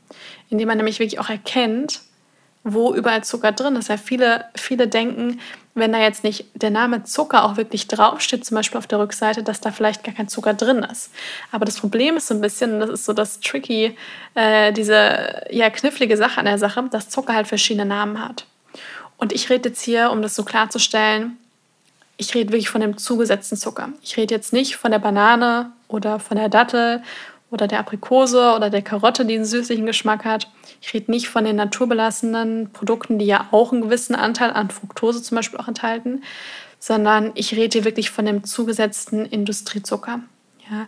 indem 0.49 0.69
man 0.69 0.77
nämlich 0.77 0.99
wirklich 0.99 1.21
auch 1.21 1.29
erkennt, 1.29 2.01
wo 2.63 2.95
überall 2.95 3.23
Zucker 3.23 3.53
drin 3.53 3.77
ist. 3.77 3.89
Ja, 3.89 3.99
viele, 3.99 4.47
viele 4.55 4.89
denken, 4.89 5.39
wenn 5.75 5.93
da 5.93 5.99
jetzt 5.99 6.25
nicht 6.25 6.47
der 6.55 6.71
Name 6.71 7.05
Zucker 7.05 7.45
auch 7.45 7.57
wirklich 7.59 7.89
draufsteht, 7.89 8.45
zum 8.45 8.55
Beispiel 8.55 8.79
auf 8.79 8.87
der 8.87 9.01
Rückseite, 9.01 9.43
dass 9.43 9.61
da 9.61 9.71
vielleicht 9.71 10.03
gar 10.03 10.15
kein 10.15 10.29
Zucker 10.29 10.55
drin 10.55 10.79
ist. 10.79 11.11
Aber 11.53 11.67
das 11.67 11.79
Problem 11.79 12.17
ist 12.17 12.29
so 12.29 12.35
ein 12.35 12.41
bisschen, 12.41 12.81
das 12.81 12.89
ist 12.89 13.05
so 13.05 13.13
das 13.13 13.41
tricky, 13.41 13.97
äh, 14.35 14.73
diese 14.73 15.45
ja 15.51 15.69
knifflige 15.69 16.17
Sache 16.17 16.39
an 16.39 16.47
der 16.47 16.59
Sache, 16.59 16.83
dass 16.91 17.11
Zucker 17.11 17.35
halt 17.35 17.49
verschiedene 17.49 17.85
Namen 17.85 18.25
hat. 18.25 18.47
Und 19.19 19.33
ich 19.33 19.51
rede 19.51 19.69
jetzt 19.69 19.83
hier, 19.83 20.11
um 20.11 20.23
das 20.23 20.35
so 20.35 20.45
klarzustellen, 20.45 21.37
ich 22.17 22.35
rede 22.35 22.53
wirklich 22.53 22.71
von 22.71 22.81
dem 22.81 22.97
zugesetzten 22.97 23.59
Zucker. 23.59 23.91
Ich 24.03 24.17
rede 24.17 24.35
jetzt 24.35 24.53
nicht 24.53 24.77
von 24.77 24.91
der 24.91 25.01
Banane 25.01 25.73
oder 25.89 26.21
von 26.21 26.37
der 26.37 26.49
Dattel 26.49 27.03
oder 27.55 27.69
der 27.69 27.79
Aprikose 27.79 28.53
oder 28.55 28.69
der 28.69 28.83
Karotte, 28.83 29.25
die 29.25 29.37
einen 29.37 29.45
süßlichen 29.45 29.87
Geschmack 29.87 30.25
hat. 30.25 30.51
Ich 30.83 30.93
rede 30.93 31.11
nicht 31.11 31.29
von 31.29 31.45
den 31.45 31.57
naturbelassenen 31.57 32.71
Produkten, 32.73 33.19
die 33.19 33.27
ja 33.27 33.47
auch 33.53 33.73
einen 33.73 33.83
gewissen 33.83 34.15
Anteil 34.15 34.51
an 34.51 34.71
Fructose 34.71 35.23
zum 35.23 35.37
Beispiel 35.37 35.59
auch 35.61 35.69
enthalten, 35.69 36.23
sondern 36.81 37.31
ich 37.35 37.55
rede 37.55 37.79
hier 37.79 37.85
wirklich 37.85 38.11
von 38.11 38.27
dem 38.27 38.45
zugesetzten 38.45 39.25
Industriezucker. 39.25 40.21
Ja? 40.71 40.87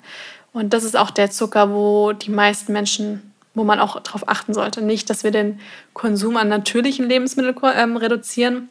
Und 0.52 0.74
das 0.74 0.84
ist 0.84 0.96
auch 0.96 1.10
der 1.10 1.30
Zucker, 1.30 1.72
wo 1.72 2.12
die 2.12 2.30
meisten 2.30 2.72
Menschen, 2.72 3.32
wo 3.54 3.62
man 3.62 3.78
auch 3.78 4.00
darauf 4.00 4.28
achten 4.28 4.52
sollte. 4.52 4.82
Nicht, 4.82 5.08
dass 5.08 5.22
wir 5.22 5.30
den 5.30 5.60
Konsum 5.94 6.36
an 6.36 6.48
natürlichen 6.48 7.08
Lebensmitteln 7.08 7.56
ähm, 7.76 7.96
reduzieren, 7.96 8.68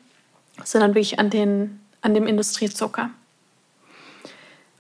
sondern 0.64 0.92
wirklich 0.92 1.18
an, 1.18 1.30
den, 1.30 1.80
an 2.02 2.14
dem 2.14 2.28
Industriezucker. 2.28 3.10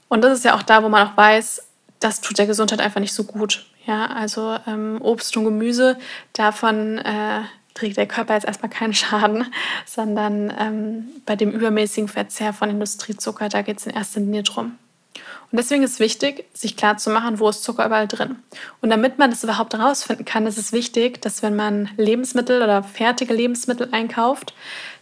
Und 0.10 0.22
das 0.24 0.38
ist 0.38 0.46
ja 0.46 0.56
auch 0.56 0.64
da, 0.64 0.84
wo 0.84 0.90
man 0.90 1.08
auch 1.08 1.18
weiß, 1.18 1.65
das 2.00 2.22
tut 2.22 2.38
der 2.38 2.48
Gesundheit 2.48 2.82
einfach 2.82 3.00
nicht 3.00 3.14
so 3.14 3.24
gut. 3.24 3.66
Ja, 3.86 4.08
also 4.08 4.58
ähm, 4.68 5.00
Obst 5.02 5.36
und 5.38 5.46
Gemüse, 5.46 5.98
davon 6.34 6.98
äh, 7.00 7.42
trägt 7.74 7.98
der 7.98 8.08
Körper 8.08 8.34
jetzt 8.34 8.46
erstmal 8.46 8.72
keinen 8.72 8.94
Schaden, 8.94 9.46
sondern 9.86 10.54
ähm, 10.58 11.08
bei 11.26 11.36
dem 11.36 11.52
übermäßigen 11.52 12.08
Verzehr 12.08 12.54
von 12.54 12.70
Industriezucker, 12.70 13.50
da 13.50 13.62
geht 13.62 13.80
es 13.80 13.86
in 13.86 13.94
erster 13.94 14.20
Linie 14.20 14.44
drum. 14.44 14.78
Und 15.52 15.60
deswegen 15.60 15.84
ist 15.84 16.00
wichtig, 16.00 16.46
sich 16.54 16.76
klar 16.76 16.98
zu 16.98 17.10
machen, 17.10 17.40
wo 17.40 17.48
ist 17.48 17.64
Zucker 17.64 17.86
überall 17.86 18.08
drin. 18.08 18.38
Und 18.82 18.90
damit 18.90 19.20
man 19.20 19.30
das 19.30 19.44
überhaupt 19.44 19.74
herausfinden 19.74 20.26
kann, 20.26 20.48
ist 20.48 20.58
es 20.58 20.74
wichtig, 20.74 21.22
dass 21.22 21.44
wenn 21.44 21.56
man 21.56 21.90
Lebensmittel 21.98 22.62
oder 22.62 22.84
fertige 22.84 23.34
Lebensmittel 23.34 23.88
einkauft, 23.92 24.54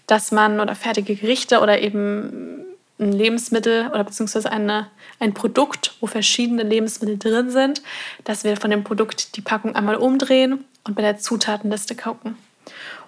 dass 0.05 0.31
man 0.31 0.59
oder 0.59 0.75
fertige 0.75 1.15
Gerichte 1.15 1.61
oder 1.61 1.79
eben 1.79 2.65
ein 3.03 3.13
Lebensmittel 3.13 3.87
oder 3.87 4.03
beziehungsweise 4.03 4.51
eine, 4.51 4.87
ein 5.19 5.33
Produkt, 5.33 5.95
wo 5.99 6.07
verschiedene 6.07 6.63
Lebensmittel 6.63 7.17
drin 7.17 7.49
sind, 7.49 7.81
dass 8.23 8.43
wir 8.43 8.57
von 8.57 8.71
dem 8.71 8.83
Produkt 8.83 9.35
die 9.35 9.41
Packung 9.41 9.75
einmal 9.75 9.95
umdrehen 9.95 10.65
und 10.83 10.95
bei 10.95 11.01
der 11.01 11.17
Zutatenliste 11.17 11.95
gucken. 11.95 12.37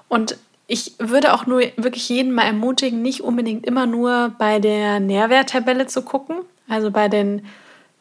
Und 0.08 0.38
ich 0.68 0.94
würde 0.98 1.34
auch 1.34 1.46
nur 1.46 1.62
wirklich 1.78 2.10
jeden 2.10 2.32
mal 2.32 2.44
ermutigen, 2.44 3.02
nicht 3.02 3.22
unbedingt 3.22 3.66
immer 3.66 3.86
nur 3.86 4.34
bei 4.38 4.60
der 4.60 5.00
Nährwerttabelle 5.00 5.88
zu 5.88 6.02
gucken, 6.02 6.38
also 6.68 6.90
bei 6.90 7.08
den, 7.08 7.46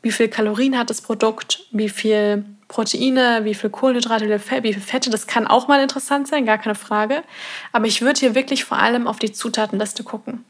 wie 0.02 0.12
viel 0.12 0.28
Kalorien 0.28 0.78
hat 0.78 0.90
das 0.90 1.02
Produkt, 1.02 1.66
wie 1.72 1.90
viel 1.90 2.44
Proteine, 2.74 3.44
wie 3.44 3.54
viel 3.54 3.70
Kohlenhydrate, 3.70 4.28
wie 4.64 4.72
viel 4.72 4.82
Fette, 4.82 5.08
das 5.08 5.28
kann 5.28 5.46
auch 5.46 5.68
mal 5.68 5.80
interessant 5.80 6.26
sein, 6.26 6.44
gar 6.44 6.58
keine 6.58 6.74
Frage. 6.74 7.22
Aber 7.70 7.86
ich 7.86 8.02
würde 8.02 8.18
hier 8.18 8.34
wirklich 8.34 8.64
vor 8.64 8.80
allem 8.80 9.06
auf 9.06 9.20
die 9.20 9.30
Zutatenliste 9.30 10.02
gucken. 10.02 10.44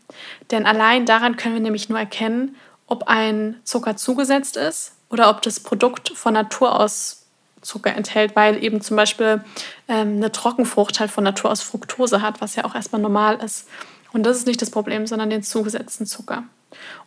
Denn 0.50 0.64
allein 0.64 1.04
daran 1.04 1.36
können 1.36 1.54
wir 1.54 1.60
nämlich 1.60 1.90
nur 1.90 1.98
erkennen, 1.98 2.56
ob 2.86 3.08
ein 3.08 3.60
Zucker 3.64 3.96
zugesetzt 3.96 4.56
ist 4.56 4.92
oder 5.10 5.28
ob 5.28 5.42
das 5.42 5.60
Produkt 5.60 6.12
von 6.14 6.32
Natur 6.32 6.80
aus 6.80 7.26
Zucker 7.60 7.94
enthält, 7.94 8.34
weil 8.34 8.64
eben 8.64 8.80
zum 8.80 8.96
Beispiel 8.96 9.44
ähm, 9.88 10.16
eine 10.16 10.32
Trockenfrucht 10.32 11.00
halt 11.00 11.10
von 11.10 11.24
Natur 11.24 11.50
aus 11.50 11.60
Fructose 11.60 12.22
hat, 12.22 12.40
was 12.40 12.56
ja 12.56 12.64
auch 12.64 12.74
erstmal 12.74 13.02
normal 13.02 13.36
ist. 13.44 13.68
Und 14.14 14.22
das 14.22 14.38
ist 14.38 14.46
nicht 14.46 14.62
das 14.62 14.70
Problem, 14.70 15.06
sondern 15.06 15.28
den 15.28 15.42
zugesetzten 15.42 16.06
Zucker. 16.06 16.44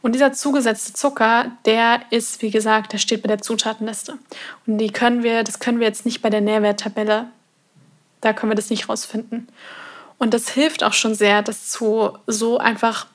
Und 0.01 0.13
dieser 0.13 0.33
zugesetzte 0.33 0.93
Zucker, 0.93 1.51
der 1.65 2.01
ist, 2.11 2.41
wie 2.41 2.51
gesagt, 2.51 2.93
der 2.93 2.97
steht 2.97 3.21
bei 3.23 3.27
der 3.27 3.41
Zutatenliste. 3.41 4.17
Und 4.65 4.77
die 4.77 4.91
können 4.91 5.23
wir, 5.23 5.43
das 5.43 5.59
können 5.59 5.79
wir 5.79 5.87
jetzt 5.87 6.05
nicht 6.05 6.21
bei 6.21 6.29
der 6.29 6.41
Nährwerttabelle, 6.41 7.27
da 8.21 8.33
können 8.33 8.51
wir 8.51 8.55
das 8.55 8.69
nicht 8.69 8.89
rausfinden. 8.89 9.47
Und 10.17 10.33
das 10.33 10.49
hilft 10.49 10.83
auch 10.83 10.93
schon 10.93 11.15
sehr, 11.15 11.41
das 11.41 11.69
zu 11.69 12.17
so 12.25 12.57
einfach 12.57 13.07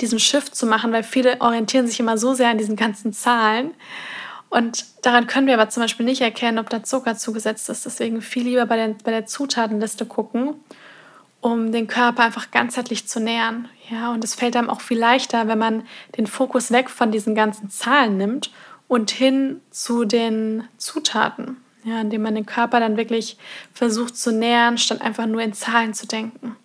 diesen 0.00 0.18
Shift 0.18 0.54
zu 0.54 0.66
machen, 0.66 0.92
weil 0.92 1.02
viele 1.02 1.40
orientieren 1.40 1.86
sich 1.86 2.00
immer 2.00 2.18
so 2.18 2.34
sehr 2.34 2.50
an 2.50 2.58
diesen 2.58 2.76
ganzen 2.76 3.12
Zahlen. 3.12 3.72
Und 4.48 4.84
daran 5.02 5.26
können 5.26 5.46
wir 5.46 5.54
aber 5.54 5.68
zum 5.70 5.82
Beispiel 5.82 6.06
nicht 6.06 6.20
erkennen, 6.20 6.58
ob 6.58 6.70
da 6.70 6.82
Zucker 6.82 7.16
zugesetzt 7.16 7.68
ist. 7.68 7.84
Deswegen 7.84 8.22
viel 8.22 8.44
lieber 8.44 8.66
bei 8.66 8.76
der, 8.76 8.88
bei 9.04 9.10
der 9.10 9.26
Zutatenliste 9.26 10.06
gucken, 10.06 10.54
um 11.46 11.70
den 11.70 11.86
Körper 11.86 12.24
einfach 12.24 12.50
ganzheitlich 12.50 13.06
zu 13.06 13.20
nähern. 13.20 13.68
Ja, 13.88 14.10
und 14.12 14.24
es 14.24 14.34
fällt 14.34 14.56
einem 14.56 14.68
auch 14.68 14.80
viel 14.80 14.98
leichter, 14.98 15.46
wenn 15.46 15.60
man 15.60 15.86
den 16.16 16.26
Fokus 16.26 16.72
weg 16.72 16.90
von 16.90 17.12
diesen 17.12 17.36
ganzen 17.36 17.70
Zahlen 17.70 18.16
nimmt 18.16 18.50
und 18.88 19.12
hin 19.12 19.60
zu 19.70 20.04
den 20.04 20.64
Zutaten. 20.76 21.58
Ja, 21.84 22.00
indem 22.00 22.22
man 22.22 22.34
den 22.34 22.46
Körper 22.46 22.80
dann 22.80 22.96
wirklich 22.96 23.38
versucht 23.72 24.16
zu 24.16 24.32
nähern, 24.32 24.76
statt 24.76 25.02
einfach 25.02 25.26
nur 25.26 25.40
in 25.40 25.52
Zahlen 25.52 25.94
zu 25.94 26.08
denken. 26.08 26.56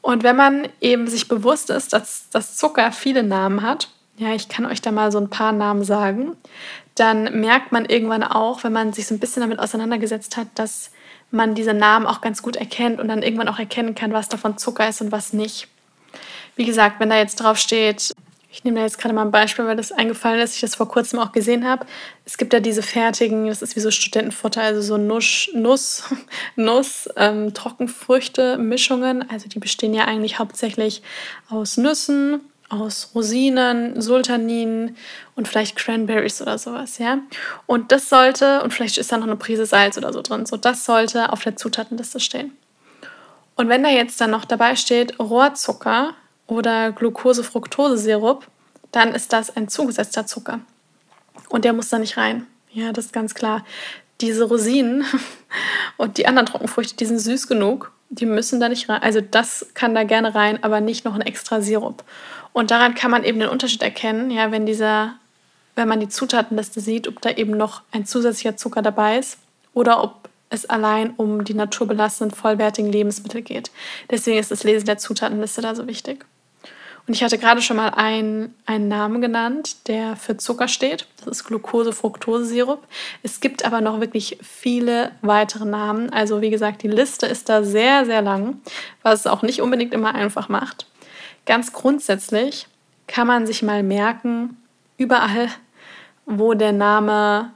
Und 0.00 0.24
wenn 0.24 0.34
man 0.34 0.66
eben 0.80 1.06
sich 1.06 1.28
bewusst 1.28 1.70
ist, 1.70 1.92
dass 1.92 2.30
das 2.30 2.56
Zucker 2.56 2.90
viele 2.90 3.22
Namen 3.22 3.62
hat, 3.62 3.88
ja, 4.16 4.34
ich 4.34 4.48
kann 4.48 4.66
euch 4.66 4.82
da 4.82 4.90
mal 4.90 5.12
so 5.12 5.18
ein 5.18 5.30
paar 5.30 5.52
Namen 5.52 5.84
sagen, 5.84 6.36
dann 6.96 7.40
merkt 7.40 7.70
man 7.70 7.84
irgendwann 7.84 8.24
auch, 8.24 8.64
wenn 8.64 8.72
man 8.72 8.92
sich 8.92 9.06
so 9.06 9.14
ein 9.14 9.20
bisschen 9.20 9.42
damit 9.42 9.60
auseinandergesetzt 9.60 10.36
hat, 10.36 10.48
dass 10.56 10.90
man 11.30 11.54
diese 11.54 11.74
Namen 11.74 12.06
auch 12.06 12.20
ganz 12.20 12.42
gut 12.42 12.56
erkennt 12.56 13.00
und 13.00 13.08
dann 13.08 13.22
irgendwann 13.22 13.48
auch 13.48 13.58
erkennen 13.58 13.94
kann, 13.94 14.12
was 14.12 14.28
davon 14.28 14.58
Zucker 14.58 14.88
ist 14.88 15.00
und 15.00 15.12
was 15.12 15.32
nicht. 15.32 15.68
Wie 16.56 16.64
gesagt, 16.64 17.00
wenn 17.00 17.10
da 17.10 17.16
jetzt 17.16 17.36
drauf 17.36 17.58
steht, 17.58 18.12
ich 18.50 18.64
nehme 18.64 18.78
da 18.78 18.82
jetzt 18.82 18.98
gerade 18.98 19.14
mal 19.14 19.22
ein 19.22 19.30
Beispiel, 19.30 19.66
weil 19.66 19.76
das 19.76 19.92
eingefallen 19.92 20.40
ist, 20.40 20.54
ich 20.54 20.62
das 20.62 20.74
vor 20.74 20.88
kurzem 20.88 21.18
auch 21.18 21.32
gesehen 21.32 21.66
habe. 21.66 21.86
Es 22.24 22.38
gibt 22.38 22.52
ja 22.54 22.60
diese 22.60 22.82
fertigen, 22.82 23.46
das 23.46 23.60
ist 23.60 23.76
wie 23.76 23.80
so 23.80 23.90
Studentenfutter, 23.90 24.62
also 24.62 24.80
so 24.80 24.96
Nuss, 24.96 25.50
Nuss, 25.54 26.04
Nuss 26.56 27.08
ähm, 27.16 27.52
Trockenfrüchte, 27.52 28.56
Mischungen. 28.56 29.28
Also 29.30 29.48
die 29.48 29.58
bestehen 29.58 29.92
ja 29.92 30.06
eigentlich 30.06 30.38
hauptsächlich 30.38 31.02
aus 31.50 31.76
Nüssen, 31.76 32.40
aus 32.68 33.12
Rosinen, 33.14 34.00
Sultaninen 34.00 34.96
und 35.34 35.48
vielleicht 35.48 35.76
Cranberries 35.76 36.42
oder 36.42 36.58
sowas, 36.58 36.98
ja. 36.98 37.18
Und 37.66 37.92
das 37.92 38.08
sollte, 38.08 38.62
und 38.62 38.72
vielleicht 38.72 38.98
ist 38.98 39.10
da 39.10 39.16
noch 39.16 39.26
eine 39.26 39.36
Prise 39.36 39.66
Salz 39.66 39.96
oder 39.96 40.12
so 40.12 40.22
drin, 40.22 40.46
so 40.46 40.56
das 40.56 40.84
sollte 40.84 41.32
auf 41.32 41.42
der 41.42 41.56
Zutatenliste 41.56 42.20
stehen. 42.20 42.52
Und 43.56 43.68
wenn 43.68 43.82
da 43.82 43.88
jetzt 43.88 44.20
dann 44.20 44.30
noch 44.30 44.44
dabei 44.44 44.76
steht 44.76 45.18
Rohrzucker 45.18 46.14
oder 46.46 46.92
Glucose-Fructose-Sirup, 46.92 48.46
dann 48.92 49.14
ist 49.14 49.32
das 49.32 49.56
ein 49.56 49.68
zugesetzter 49.68 50.26
Zucker. 50.26 50.60
Und 51.48 51.64
der 51.64 51.72
muss 51.72 51.88
da 51.88 51.98
nicht 51.98 52.16
rein. 52.16 52.46
Ja, 52.70 52.92
das 52.92 53.06
ist 53.06 53.12
ganz 53.12 53.34
klar. 53.34 53.64
Diese 54.20 54.44
Rosinen 54.44 55.04
und 55.96 56.18
die 56.18 56.26
anderen 56.26 56.46
Trockenfrüchte, 56.46 56.96
die 56.96 57.06
sind 57.06 57.18
süß 57.18 57.48
genug, 57.48 57.92
die 58.10 58.26
müssen 58.26 58.60
da 58.60 58.68
nicht 58.68 58.88
rein. 58.88 59.02
Also 59.02 59.20
das 59.20 59.66
kann 59.74 59.94
da 59.94 60.04
gerne 60.04 60.34
rein, 60.34 60.62
aber 60.62 60.80
nicht 60.80 61.04
noch 61.04 61.14
ein 61.14 61.20
extra 61.20 61.60
Sirup. 61.60 62.04
Und 62.58 62.72
daran 62.72 62.96
kann 62.96 63.12
man 63.12 63.22
eben 63.22 63.38
den 63.38 63.50
Unterschied 63.50 63.82
erkennen, 63.82 64.32
ja, 64.32 64.50
wenn 64.50 64.66
dieser, 64.66 65.14
wenn 65.76 65.86
man 65.86 66.00
die 66.00 66.08
Zutatenliste 66.08 66.80
sieht, 66.80 67.06
ob 67.06 67.22
da 67.22 67.30
eben 67.30 67.56
noch 67.56 67.82
ein 67.92 68.04
zusätzlicher 68.04 68.56
Zucker 68.56 68.82
dabei 68.82 69.16
ist 69.16 69.38
oder 69.74 70.02
ob 70.02 70.28
es 70.50 70.68
allein 70.68 71.10
um 71.10 71.44
die 71.44 71.54
naturbelastenden, 71.54 72.36
vollwertigen 72.36 72.90
Lebensmittel 72.90 73.42
geht. 73.42 73.70
Deswegen 74.10 74.40
ist 74.40 74.50
das 74.50 74.64
Lesen 74.64 74.86
der 74.86 74.98
Zutatenliste 74.98 75.60
da 75.60 75.76
so 75.76 75.86
wichtig. 75.86 76.26
Und 77.06 77.14
ich 77.14 77.22
hatte 77.22 77.38
gerade 77.38 77.62
schon 77.62 77.76
mal 77.76 77.90
ein, 77.90 78.52
einen 78.66 78.88
Namen 78.88 79.20
genannt, 79.20 79.86
der 79.86 80.16
für 80.16 80.36
Zucker 80.36 80.66
steht. 80.66 81.06
Das 81.18 81.28
ist 81.28 81.44
Glucose-Fructose-Sirup. 81.44 82.82
Es 83.22 83.38
gibt 83.38 83.64
aber 83.64 83.80
noch 83.80 84.00
wirklich 84.00 84.36
viele 84.42 85.12
weitere 85.22 85.64
Namen. 85.64 86.12
Also 86.12 86.40
wie 86.40 86.50
gesagt, 86.50 86.82
die 86.82 86.88
Liste 86.88 87.26
ist 87.26 87.48
da 87.48 87.62
sehr, 87.62 88.04
sehr 88.04 88.20
lang, 88.20 88.60
was 89.04 89.20
es 89.20 89.26
auch 89.28 89.42
nicht 89.42 89.62
unbedingt 89.62 89.94
immer 89.94 90.16
einfach 90.16 90.48
macht. 90.48 90.87
Ganz 91.48 91.72
grundsätzlich 91.72 92.66
kann 93.06 93.26
man 93.26 93.46
sich 93.46 93.62
mal 93.62 93.82
merken, 93.82 94.58
überall, 94.98 95.48
wo 96.26 96.52
der 96.52 96.72
Name 96.72 97.54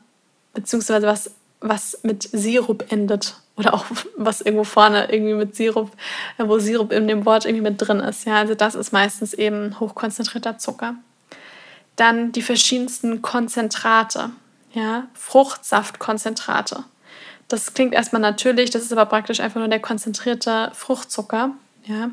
beziehungsweise 0.54 1.06
was, 1.06 1.30
was 1.60 1.98
mit 2.02 2.22
Sirup 2.22 2.90
endet 2.90 3.36
oder 3.54 3.74
auch 3.74 3.84
was 4.16 4.40
irgendwo 4.40 4.64
vorne 4.64 5.12
irgendwie 5.12 5.34
mit 5.34 5.54
Sirup, 5.54 5.90
wo 6.38 6.58
Sirup 6.58 6.90
in 6.90 7.06
dem 7.06 7.26
Wort 7.26 7.44
irgendwie 7.44 7.68
mit 7.68 7.82
drin 7.82 8.00
ist. 8.00 8.24
Ja, 8.24 8.36
also 8.36 8.54
das 8.54 8.74
ist 8.74 8.94
meistens 8.94 9.34
eben 9.34 9.78
hochkonzentrierter 9.78 10.56
Zucker. 10.56 10.94
Dann 11.96 12.32
die 12.32 12.40
verschiedensten 12.40 13.20
Konzentrate, 13.20 14.30
ja, 14.72 15.06
Fruchtsaftkonzentrate. 15.12 16.84
Das 17.48 17.74
klingt 17.74 17.92
erstmal 17.92 18.22
natürlich, 18.22 18.70
das 18.70 18.84
ist 18.84 18.92
aber 18.92 19.04
praktisch 19.04 19.40
einfach 19.40 19.60
nur 19.60 19.68
der 19.68 19.80
konzentrierte 19.80 20.70
Fruchtzucker. 20.72 21.50
Ja. 21.84 22.10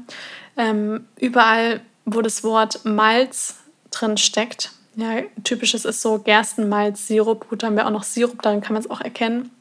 Ähm, 0.59 1.07
überall, 1.17 1.79
wo 2.03 2.21
das 2.21 2.43
Wort 2.43 2.83
Malz 2.83 3.55
drin 3.91 4.17
steckt, 4.17 4.71
ja, 4.95 5.21
typisches 5.45 5.85
ist 5.85 6.01
so 6.01 6.19
Gerstenmalz, 6.19 7.07
Sirup, 7.07 7.47
gut, 7.49 7.63
da 7.63 7.67
haben 7.67 7.77
wir 7.77 7.85
auch 7.85 7.91
noch 7.91 8.03
Sirup, 8.03 8.41
darin 8.41 8.59
kann 8.59 8.73
man 8.73 8.83
es 8.83 8.89
auch 8.89 8.99
erkennen. 8.99 9.51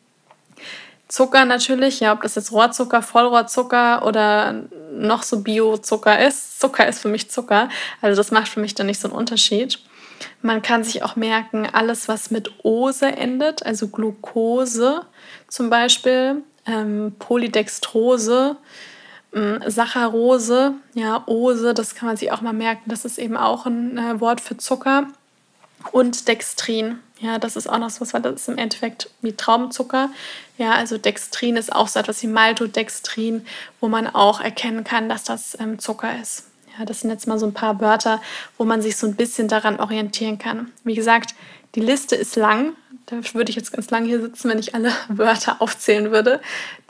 Zucker 1.07 1.45
natürlich, 1.45 2.01
ja, 2.01 2.13
ob 2.13 2.23
das 2.23 2.35
jetzt 2.35 2.51
Rohrzucker, 2.51 3.01
Vollrohrzucker 3.01 4.05
oder 4.05 4.65
noch 4.93 5.23
so 5.23 5.41
Biozucker 5.41 6.19
ist. 6.27 6.59
Zucker 6.59 6.89
ist 6.89 6.99
für 6.99 7.09
mich 7.09 7.31
Zucker, 7.31 7.69
also 8.03 8.17
das 8.17 8.33
macht 8.33 8.49
für 8.49 8.61
mich 8.61 8.75
dann 8.75 8.87
nicht 8.87 9.01
so 9.01 9.07
einen 9.07 9.17
Unterschied. 9.17 9.79
Man 10.43 10.63
kann 10.63 10.83
sich 10.83 11.05
auch 11.05 11.15
merken, 11.15 11.69
alles, 11.73 12.09
was 12.09 12.33
mit 12.33 12.65
Ose 12.65 13.07
endet, 13.07 13.65
also 13.65 13.87
Glucose 13.87 15.03
zum 15.47 15.71
Beispiel, 15.71 16.43
ähm, 16.67 17.15
Polydextrose, 17.21 18.57
Saccharose, 19.67 20.75
ja, 20.95 21.23
Ose, 21.27 21.75
das 21.75 21.95
kann 21.95 22.09
man 22.09 22.17
sich 22.17 22.33
auch 22.33 22.41
mal 22.41 22.53
merken, 22.53 22.85
das 22.87 23.05
ist 23.05 23.19
eben 23.19 23.37
auch 23.37 23.67
ein 23.67 23.99
äh, 23.99 24.21
Wort 24.21 24.41
für 24.41 24.57
Zucker. 24.57 25.09
Und 25.93 26.27
Dextrin, 26.29 26.99
ja, 27.21 27.39
das 27.39 27.57
ist 27.57 27.69
auch 27.69 27.79
noch 27.79 27.91
so 27.91 28.01
was, 28.01 28.11
das 28.11 28.35
ist 28.35 28.49
im 28.49 28.59
Endeffekt 28.59 29.11
wie 29.23 29.33
Traubenzucker. 29.33 30.11
Ja, 30.57 30.73
also 30.73 30.99
Dextrin 30.99 31.57
ist 31.57 31.73
auch 31.73 31.89
so 31.89 32.01
etwas 32.01 32.23
wie 32.23 32.27
Maltodextrin, 32.27 33.47
wo 33.81 33.89
man 33.89 34.07
auch 34.07 34.41
erkennen 34.41 34.85
kann, 34.85 35.09
dass 35.09 35.25
das 35.25 35.57
ähm, 35.61 35.79
Zucker 35.79 36.21
ist. 36.21 36.45
Ja, 36.79 36.85
das 36.85 37.01
sind 37.01 37.11
jetzt 37.11 37.27
mal 37.27 37.39
so 37.39 37.47
ein 37.47 37.55
paar 37.55 37.81
Wörter, 37.81 38.21
wo 38.57 38.65
man 38.65 38.83
sich 38.83 38.97
so 38.97 39.07
ein 39.07 39.17
bisschen 39.17 39.49
daran 39.49 39.81
orientieren 39.81 40.39
kann. 40.39 40.73
Wie 40.85 40.95
gesagt, 40.95 41.35
die 41.75 41.81
Liste 41.81 42.17
ist 42.17 42.37
lang. 42.37 42.73
Da 43.07 43.17
würde 43.35 43.51
ich 43.51 43.57
jetzt 43.57 43.73
ganz 43.73 43.91
lang 43.91 44.05
hier 44.05 44.21
sitzen, 44.21 44.51
wenn 44.51 44.59
ich 44.59 44.75
alle 44.75 44.93
Wörter 45.09 45.61
aufzählen 45.61 46.11
würde, 46.11 46.41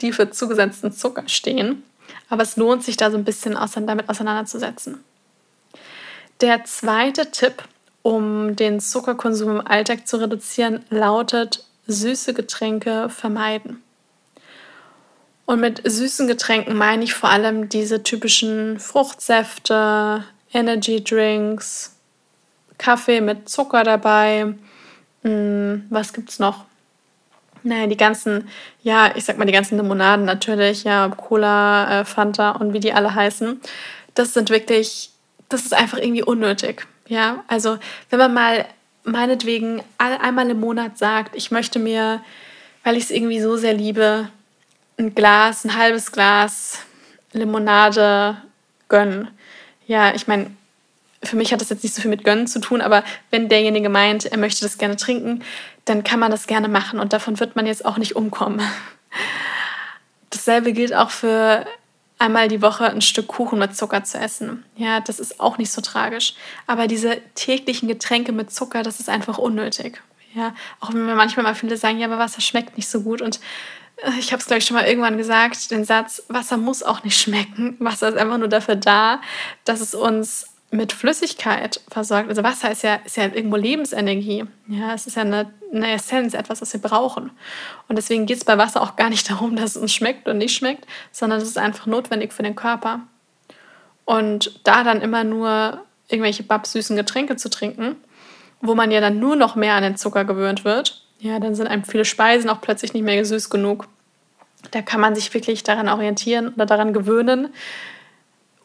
die 0.01 0.11
für 0.11 0.29
zugesetzten 0.31 0.91
Zucker 0.91 1.27
stehen. 1.27 1.83
Aber 2.29 2.43
es 2.43 2.57
lohnt 2.57 2.83
sich 2.83 2.97
da 2.97 3.11
so 3.11 3.17
ein 3.17 3.23
bisschen 3.23 3.57
damit 3.85 4.09
auseinanderzusetzen. 4.09 5.03
Der 6.41 6.63
zweite 6.63 7.31
Tipp, 7.31 7.63
um 8.01 8.55
den 8.55 8.79
Zuckerkonsum 8.79 9.59
im 9.59 9.67
Alltag 9.67 10.07
zu 10.07 10.17
reduzieren, 10.17 10.85
lautet 10.89 11.65
süße 11.87 12.33
Getränke 12.33 13.09
vermeiden. 13.09 13.83
Und 15.45 15.61
mit 15.61 15.81
süßen 15.83 16.27
Getränken 16.27 16.75
meine 16.75 17.03
ich 17.03 17.15
vor 17.15 17.29
allem 17.29 17.69
diese 17.69 18.03
typischen 18.03 18.79
Fruchtsäfte, 18.79 20.23
Energy 20.53 21.03
Drinks, 21.03 21.95
Kaffee 22.77 23.19
mit 23.19 23.49
Zucker 23.49 23.83
dabei. 23.83 24.53
Hm, 25.23 25.87
was 25.89 26.13
gibt's 26.13 26.37
noch? 26.39 26.65
Naja, 27.63 27.87
die 27.87 27.97
ganzen, 27.97 28.47
ja, 28.81 29.15
ich 29.15 29.25
sag 29.25 29.37
mal, 29.37 29.45
die 29.45 29.51
ganzen 29.51 29.77
Limonaden 29.77 30.25
natürlich, 30.25 30.83
ja, 30.83 31.09
Cola, 31.09 32.01
äh, 32.01 32.05
Fanta 32.05 32.51
und 32.51 32.73
wie 32.73 32.79
die 32.79 32.93
alle 32.93 33.13
heißen. 33.13 33.59
Das 34.13 34.33
sind 34.33 34.49
wirklich, 34.49 35.11
das 35.49 35.63
ist 35.63 35.73
einfach 35.73 35.97
irgendwie 35.97 36.23
unnötig. 36.23 36.87
Ja, 37.07 37.43
also 37.47 37.77
wenn 38.09 38.19
man 38.19 38.33
mal 38.33 38.65
meinetwegen 39.03 39.81
einmal 39.97 40.49
im 40.49 40.59
Monat 40.59 40.97
sagt, 40.97 41.35
ich 41.35 41.51
möchte 41.51 41.79
mir, 41.79 42.21
weil 42.83 42.97
ich 42.97 43.05
es 43.05 43.11
irgendwie 43.11 43.41
so 43.41 43.57
sehr 43.57 43.73
liebe, 43.73 44.29
ein 44.97 45.15
Glas, 45.15 45.65
ein 45.65 45.75
halbes 45.75 46.11
Glas 46.11 46.79
Limonade 47.31 48.37
gönnen. 48.87 49.29
Ja, 49.87 50.13
ich 50.13 50.27
meine, 50.27 50.51
für 51.23 51.35
mich 51.35 51.51
hat 51.51 51.61
das 51.61 51.69
jetzt 51.69 51.83
nicht 51.83 51.95
so 51.95 52.01
viel 52.01 52.09
mit 52.09 52.23
gönnen 52.23 52.47
zu 52.47 52.59
tun, 52.59 52.81
aber 52.81 53.03
wenn 53.29 53.49
derjenige 53.49 53.89
meint, 53.89 54.25
er 54.25 54.37
möchte 54.37 54.61
das 54.61 54.77
gerne 54.77 54.95
trinken, 54.95 55.43
dann 55.89 56.03
kann 56.03 56.19
man 56.19 56.31
das 56.31 56.47
gerne 56.47 56.67
machen 56.67 56.99
und 56.99 57.13
davon 57.13 57.39
wird 57.39 57.55
man 57.55 57.65
jetzt 57.65 57.83
auch 57.83 57.97
nicht 57.97 58.15
umkommen. 58.15 58.61
Dasselbe 60.29 60.71
gilt 60.73 60.93
auch 60.93 61.09
für 61.09 61.65
einmal 62.19 62.47
die 62.47 62.61
Woche 62.61 62.85
ein 62.85 63.01
Stück 63.01 63.27
Kuchen 63.27 63.57
mit 63.57 63.75
Zucker 63.75 64.03
zu 64.03 64.19
essen. 64.19 64.63
Ja, 64.75 64.99
das 64.99 65.19
ist 65.19 65.39
auch 65.39 65.57
nicht 65.57 65.71
so 65.71 65.81
tragisch. 65.81 66.35
Aber 66.67 66.87
diese 66.87 67.19
täglichen 67.33 67.87
Getränke 67.87 68.31
mit 68.31 68.53
Zucker, 68.53 68.83
das 68.83 68.99
ist 68.99 69.09
einfach 69.09 69.39
unnötig. 69.39 70.01
Ja, 70.35 70.53
auch 70.79 70.93
wenn 70.93 71.07
mir 71.07 71.15
manchmal 71.15 71.43
mal 71.43 71.55
viele 71.55 71.75
sagen, 71.75 71.97
ja, 71.97 72.05
aber 72.05 72.19
Wasser 72.19 72.41
schmeckt 72.41 72.77
nicht 72.77 72.87
so 72.87 73.01
gut. 73.01 73.21
Und 73.21 73.39
äh, 74.03 74.11
ich 74.19 74.31
habe 74.31 74.41
es, 74.41 74.45
glaube 74.45 74.59
ich, 74.59 74.65
schon 74.65 74.75
mal 74.75 74.85
irgendwann 74.85 75.17
gesagt, 75.17 75.71
den 75.71 75.85
Satz, 75.85 76.21
Wasser 76.27 76.57
muss 76.57 76.83
auch 76.83 77.03
nicht 77.03 77.19
schmecken. 77.19 77.77
Wasser 77.79 78.09
ist 78.09 78.17
einfach 78.17 78.37
nur 78.37 78.47
dafür 78.47 78.75
da, 78.75 79.21
dass 79.65 79.81
es 79.81 79.95
uns 79.95 80.48
mit 80.71 80.93
Flüssigkeit 80.93 81.81
versorgt. 81.89 82.29
Also 82.29 82.43
Wasser 82.43 82.71
ist 82.71 82.83
ja, 82.83 82.95
ist 83.03 83.17
ja 83.17 83.23
irgendwo 83.25 83.55
Lebensenergie. 83.55 84.45
Ja, 84.67 84.93
es 84.93 85.07
ist 85.07 85.15
ja 85.15 85.23
eine, 85.23 85.51
eine 85.73 85.93
Essenz, 85.93 86.33
etwas, 86.33 86.61
was 86.61 86.73
wir 86.73 86.81
brauchen. 86.81 87.31
Und 87.87 87.97
deswegen 87.97 88.25
geht 88.25 88.37
es 88.37 88.45
bei 88.45 88.57
Wasser 88.57 88.81
auch 88.81 88.95
gar 88.95 89.09
nicht 89.09 89.29
darum, 89.31 89.55
dass 89.55 89.75
es 89.75 89.77
uns 89.81 89.93
schmeckt 89.93 90.27
oder 90.27 90.35
nicht 90.35 90.55
schmeckt, 90.55 90.85
sondern 91.11 91.39
es 91.39 91.47
ist 91.47 91.57
einfach 91.57 91.87
notwendig 91.87 92.33
für 92.33 92.43
den 92.43 92.55
Körper. 92.55 93.01
Und 94.05 94.59
da 94.63 94.83
dann 94.83 95.01
immer 95.01 95.23
nur 95.23 95.83
irgendwelche 96.07 96.43
babsüßen 96.43 96.95
Getränke 96.95 97.35
zu 97.35 97.49
trinken, 97.49 97.95
wo 98.61 98.75
man 98.75 98.91
ja 98.91 99.01
dann 99.01 99.19
nur 99.19 99.35
noch 99.35 99.55
mehr 99.55 99.75
an 99.75 99.83
den 99.83 99.97
Zucker 99.97 100.25
gewöhnt 100.25 100.65
wird, 100.65 101.03
ja, 101.19 101.39
dann 101.39 101.53
sind 101.53 101.67
einem 101.67 101.83
viele 101.83 102.05
Speisen 102.05 102.49
auch 102.49 102.61
plötzlich 102.61 102.93
nicht 102.93 103.03
mehr 103.03 103.23
süß 103.23 103.49
genug. 103.49 103.87
Da 104.71 104.81
kann 104.81 105.01
man 105.01 105.15
sich 105.15 105.33
wirklich 105.33 105.63
daran 105.63 105.89
orientieren 105.89 106.49
oder 106.49 106.65
daran 106.65 106.93
gewöhnen, 106.93 107.49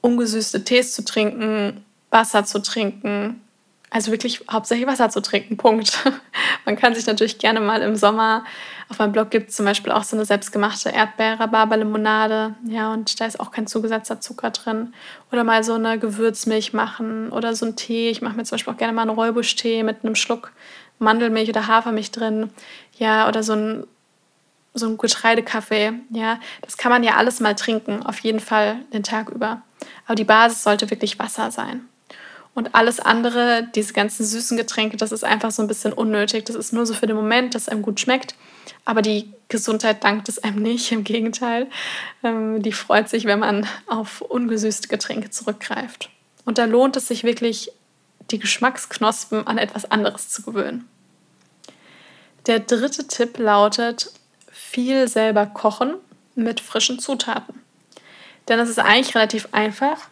ungesüßte 0.01 0.65
Tees 0.65 0.93
zu 0.93 1.05
trinken, 1.05 1.85
Wasser 2.15 2.45
zu 2.45 2.63
trinken. 2.63 3.43
Also 3.91 4.11
wirklich 4.11 4.45
hauptsächlich 4.51 4.87
Wasser 4.87 5.11
zu 5.11 5.21
trinken, 5.21 5.57
Punkt. 5.57 5.99
Man 6.65 6.77
kann 6.77 6.95
sich 6.95 7.07
natürlich 7.07 7.39
gerne 7.39 7.61
mal 7.61 7.83
im 7.83 7.95
Sommer, 7.95 8.45
auf 8.89 8.99
meinem 8.99 9.13
Blog 9.13 9.31
gibt 9.31 9.51
es 9.51 9.57
zum 9.57 9.65
Beispiel 9.65 9.93
auch 9.93 10.03
so 10.03 10.17
eine 10.17 10.25
selbstgemachte 10.25 10.91
Erdbeer-Rhabarber-Limonade. 10.91 12.55
Ja, 12.67 12.93
und 12.93 13.19
da 13.21 13.27
ist 13.27 13.41
auch 13.41 13.51
kein 13.51 13.67
zugesetzter 13.67 14.21
Zucker 14.21 14.51
drin. 14.51 14.93
Oder 15.33 15.45
mal 15.45 15.65
so 15.65 15.75
eine 15.75 15.99
Gewürzmilch 15.99 16.73
machen 16.73 17.31
oder 17.31 17.55
so 17.55 17.67
einen 17.67 17.77
Tee. 17.77 18.11
Ich 18.11 18.21
mache 18.21 18.37
mir 18.37 18.45
zum 18.45 18.57
Beispiel 18.57 18.73
auch 18.75 18.79
gerne 18.79 18.93
mal 18.93 19.03
einen 19.03 19.11
Räubusch-Tee 19.11 19.83
mit 19.83 20.05
einem 20.05 20.15
Schluck 20.15 20.53
Mandelmilch 20.99 21.49
oder 21.49 21.67
Hafermilch 21.67 22.11
drin. 22.11 22.51
Ja, 22.99 23.27
oder 23.27 23.43
so 23.43 23.55
ein, 23.55 23.87
so 24.75 24.87
ein 24.87 24.99
Getreidekaffee. 24.99 25.93
Ja, 26.11 26.39
das 26.63 26.77
kann 26.77 26.93
man 26.93 27.03
ja 27.03 27.17
alles 27.17 27.41
mal 27.41 27.55
trinken, 27.55 28.05
auf 28.05 28.19
jeden 28.21 28.41
Fall 28.41 28.77
den 28.93 29.03
Tag 29.03 29.31
über. 29.31 29.63
Aber 30.05 30.15
die 30.15 30.25
Basis 30.25 30.63
sollte 30.63 30.91
wirklich 30.91 31.19
Wasser 31.19 31.51
sein. 31.51 31.89
Und 32.55 32.75
alles 32.75 33.01
andere, 33.01 33.67
diese 33.75 33.93
ganzen 33.93 34.25
süßen 34.25 34.57
Getränke, 34.57 34.97
das 34.97 35.11
ist 35.11 35.25
einfach 35.25 35.51
so 35.51 35.61
ein 35.61 35.69
bisschen 35.69 35.93
unnötig. 35.93 36.45
Das 36.45 36.55
ist 36.55 36.73
nur 36.73 36.87
so 36.87 36.95
für 36.95 37.07
den 37.07 37.17
Moment, 37.17 37.55
dass 37.55 37.63
es 37.63 37.69
einem 37.69 37.83
gut 37.83 37.99
schmeckt. 37.99 38.37
Aber 38.85 39.03
die 39.03 39.33
Gesundheit 39.49 40.05
dankt 40.05 40.29
es 40.29 40.39
einem 40.39 40.63
nicht. 40.63 40.93
Im 40.93 41.03
Gegenteil, 41.03 41.69
ähm, 42.23 42.63
die 42.63 42.73
freut 42.73 43.09
sich, 43.09 43.25
wenn 43.25 43.41
man 43.41 43.67
auf 43.89 44.21
ungesüßte 44.21 44.87
Getränke 44.87 45.31
zurückgreift. 45.31 46.11
Und 46.45 46.59
da 46.59 46.67
lohnt 46.67 46.97
es 46.97 47.09
sich 47.09 47.25
wirklich, 47.25 47.73
die 48.31 48.39
Geschmacksknospen 48.39 49.47
an 49.47 49.59
etwas 49.59 49.91
anderes 49.91 50.31
zu 50.31 50.43
gewöhnen. 50.43 50.89
Der 52.47 52.61
dritte 52.61 53.07
Tipp 53.07 53.39
lautet, 53.39 54.13
viel 54.51 55.09
selber 55.09 55.47
kochen 55.47 55.95
mit 56.35 56.61
frischen 56.61 56.99
Zutaten. 56.99 57.61
Denn 58.49 58.59
es 58.59 58.69
ist 58.69 58.79
eigentlich 58.79 59.15
relativ 59.15 59.49
einfach, 59.53 60.09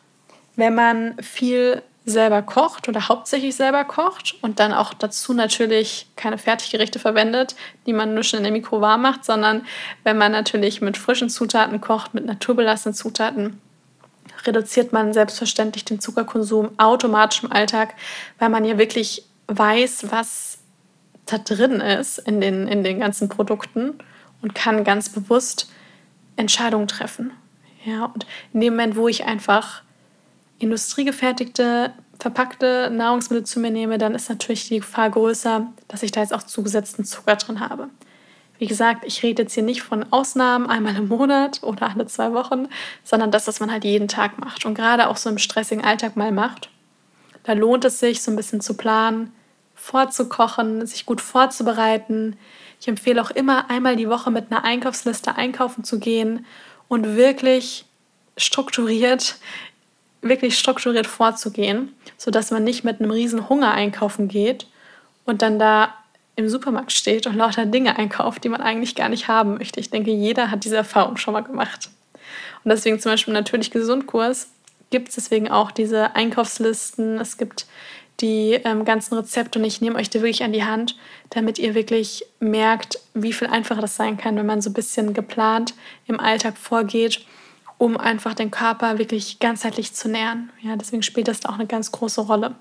wenn 0.57 0.75
man 0.75 1.17
viel 1.23 1.83
selber 2.05 2.43
kocht 2.43 2.89
oder 2.89 3.09
hauptsächlich 3.09 3.55
selber 3.55 3.85
kocht 3.85 4.35
und 4.43 4.59
dann 4.59 4.73
auch 4.73 4.93
dazu 4.93 5.33
natürlich 5.33 6.07
keine 6.17 6.37
Fertiggerichte 6.37 6.99
verwendet, 6.99 7.55
die 7.87 7.93
man 7.93 8.15
nur 8.15 8.25
schon 8.25 8.39
in 8.39 8.45
der 8.45 8.53
Mikro 8.53 8.81
warm 8.81 9.03
macht, 9.03 9.25
sondern 9.25 9.65
wenn 10.03 10.19
man 10.19 10.33
natürlich 10.33 10.81
mit 10.81 10.97
frischen 10.97 11.31
Zutaten 11.31 11.81
kocht, 11.81 12.15
mit 12.15 12.25
naturbelassenen 12.25 12.95
Zutaten, 12.95 13.61
reduziert 14.45 14.93
man 14.93 15.13
selbstverständlich 15.13 15.85
den 15.85 16.01
Zuckerkonsum 16.01 16.71
automatisch 16.79 17.45
im 17.45 17.53
Alltag, 17.53 17.95
weil 18.39 18.49
man 18.49 18.65
ja 18.65 18.79
wirklich 18.79 19.25
weiß, 19.47 20.11
was 20.11 20.59
da 21.27 21.39
drin 21.39 21.81
ist 21.81 22.19
in 22.19 22.41
den, 22.41 22.67
in 22.67 22.83
den 22.83 22.99
ganzen 22.99 23.29
Produkten 23.29 23.95
und 24.41 24.55
kann 24.57 24.83
ganz 24.83 25.09
bewusst 25.09 25.71
Entscheidungen 26.35 26.89
treffen. 26.89 27.31
Ja, 27.85 28.07
und 28.07 28.27
in 28.53 28.61
dem 28.61 28.75
Moment, 28.75 28.97
wo 28.97 29.07
ich 29.07 29.25
einfach 29.25 29.83
industriegefertigte, 30.63 31.93
verpackte 32.19 32.91
Nahrungsmittel 32.91 33.45
zu 33.45 33.59
mir 33.59 33.71
nehme, 33.71 33.99
dann 33.99 34.15
ist 34.15 34.29
natürlich 34.29 34.69
die 34.69 34.79
Gefahr 34.79 35.11
größer, 35.11 35.67
dass 35.89 36.03
ich 36.03 36.13
da 36.13 36.21
jetzt 36.21 36.33
auch 36.33 36.45
zugesetzten 36.45 37.05
Zucker 37.05 37.37
drin 37.37 37.61
habe. 37.61 37.89
Wie 38.59 38.69
gesagt, 38.69 39.03
ich 39.05 39.25
rede 39.25 39.43
jetzt 39.43 39.55
hier 39.55 39.65
nicht 39.65 39.83
von 39.83 40.07
Ausnahmen 40.13 40.69
einmal 40.69 40.95
im 40.95 41.09
Monat 41.09 41.65
oder 41.65 41.91
alle 41.91 42.07
zwei 42.07 42.33
Wochen, 42.33 42.69
sondern 43.03 43.33
das, 43.33 43.49
was 43.49 43.59
man 43.59 43.73
halt 43.73 43.83
jeden 43.83 44.07
Tag 44.07 44.39
macht 44.39 44.65
und 44.65 44.75
gerade 44.75 45.09
auch 45.09 45.17
so 45.17 45.29
im 45.29 45.39
stressigen 45.39 45.85
Alltag 45.85 46.17
mal 46.17 46.31
macht. 46.31 46.69
Da 47.43 47.55
lohnt 47.55 47.85
es 47.85 47.99
sich, 47.99 48.23
so 48.23 48.31
ein 48.31 48.37
bisschen 48.37 48.61
zu 48.61 48.75
planen, 48.75 49.33
vorzukochen, 49.75 50.87
sich 50.87 51.07
gut 51.07 51.21
vorzubereiten. 51.21 52.37
Ich 52.81 52.87
empfehle 52.87 53.21
auch 53.21 53.33
immer, 53.33 53.69
einmal 53.69 53.97
die 53.97 54.09
Woche 54.09 54.31
mit 54.31 54.53
einer 54.53 54.63
Einkaufsliste 54.63 55.35
einkaufen 55.35 55.83
zu 55.83 55.99
gehen 55.99 56.47
und 56.87 57.17
wirklich 57.17 57.85
strukturiert 58.37 59.37
wirklich 60.23 60.59
strukturiert 60.59 61.07
vorzugehen, 61.07 61.95
sodass 62.17 62.51
man 62.51 62.65
nicht 62.65 62.85
mit 62.85 63.01
einem 63.01 63.11
riesen 63.11 63.49
Hunger 63.49 63.73
einkaufen 63.73 64.29
geht 64.29 64.67
und 65.25 65.43
dann 65.43 65.59
da 65.59 65.95
im 66.37 66.49
Supermarkt 66.49 66.93
steht 66.93 67.27
und 67.27 67.37
lauter 67.37 67.67
Dinge 67.67 67.99
einkauft, 67.99 68.43
die 68.45 68.49
man 68.49 68.63
eigentlich 68.63 68.95
gar 68.95 69.09
nicht 69.09 69.29
haben 69.29 69.59
möchte. 69.59 69.81
Ich 69.81 69.91
denke, 69.91 70.11
jeder 70.11 70.51
hat 70.51 70.65
diese 70.65 70.77
Erfahrung 70.77 71.17
schon 71.19 71.35
mal 71.35 71.43
gemacht. 71.43 71.91
Und 72.65 72.71
deswegen 72.71 72.99
zum 73.01 73.13
Beispiel 73.13 73.35
natürlich 73.35 73.71
Gesundkurs 73.71 74.49
gibt 74.91 75.09
es 75.09 75.17
deswegen 75.17 75.51
auch 75.51 75.71
diese 75.71 76.15
Einkaufslisten. 76.15 77.19
Es 77.19 77.37
gibt 77.37 77.67
die 78.21 78.53
ähm, 78.65 78.85
ganzen 78.85 79.15
Rezepte 79.15 79.59
und 79.59 79.65
ich 79.65 79.81
nehme 79.81 79.99
euch 79.99 80.09
da 80.09 80.21
wirklich 80.21 80.45
an 80.45 80.53
die 80.53 80.65
Hand, 80.65 80.97
damit 81.31 81.59
ihr 81.59 81.75
wirklich 81.75 82.25
merkt, 82.41 82.99
wie 83.15 83.33
viel 83.33 83.49
einfacher 83.49 83.81
das 83.81 83.97
sein 83.97 84.17
kann, 84.17 84.37
wenn 84.37 84.47
man 84.47 84.61
so 84.61 84.71
ein 84.71 84.75
bisschen 84.75 85.13
geplant 85.13 85.75
im 86.07 86.21
Alltag 86.21 86.57
vorgeht 86.57 87.27
um 87.83 87.97
einfach 87.97 88.35
den 88.35 88.53
Körper 88.53 88.99
wirklich 88.99 89.41
ganzheitlich 89.41 89.93
zu 89.93 90.09
nähren. 90.09 90.51
Ja, 90.61 90.77
deswegen 90.77 91.03
spielt 91.03 91.27
das 91.27 91.45
auch 91.47 91.55
eine 91.55 91.67
ganz 91.67 91.91
große 91.91 92.21
Rolle. 92.21 92.55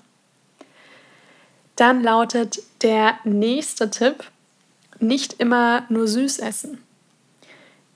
Dann 1.76 2.02
lautet 2.02 2.60
der 2.82 3.14
nächste 3.22 3.88
Tipp, 3.88 4.24
nicht 4.98 5.34
immer 5.34 5.84
nur 5.88 6.08
süß 6.08 6.40
essen. 6.40 6.82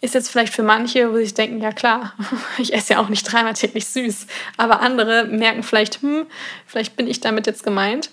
Ist 0.00 0.14
jetzt 0.14 0.30
vielleicht 0.30 0.54
für 0.54 0.62
manche, 0.62 1.12
wo 1.12 1.16
sich 1.16 1.34
denken, 1.34 1.60
ja 1.60 1.72
klar, 1.72 2.12
ich 2.58 2.72
esse 2.72 2.92
ja 2.92 3.00
auch 3.00 3.08
nicht 3.08 3.24
dreimal 3.24 3.54
täglich 3.54 3.86
süß. 3.86 4.28
Aber 4.56 4.80
andere 4.80 5.24
merken 5.24 5.64
vielleicht, 5.64 6.02
hm, 6.02 6.26
vielleicht 6.64 6.94
bin 6.94 7.08
ich 7.08 7.18
damit 7.18 7.48
jetzt 7.48 7.64
gemeint. 7.64 8.10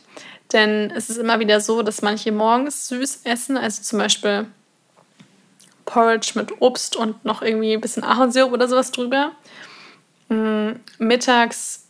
Denn 0.53 0.89
es 0.89 1.11
ist 1.11 1.17
immer 1.17 1.39
wieder 1.39 1.59
so, 1.59 1.83
dass 1.83 2.01
manche 2.01 2.31
morgens 2.31 2.87
süß 2.87 3.21
essen, 3.25 3.57
also 3.57 3.83
zum 3.83 3.99
Beispiel 3.99 4.47
Porridge 5.93 6.31
mit 6.33 6.59
Obst 6.59 6.95
und 6.95 7.23
noch 7.23 7.43
irgendwie 7.43 7.73
ein 7.73 7.81
bisschen 7.81 8.03
Ahornsirup 8.03 8.51
oder 8.51 8.67
sowas 8.67 8.89
drüber. 8.89 9.31
Mhm. 10.27 10.79
Mittags 10.97 11.85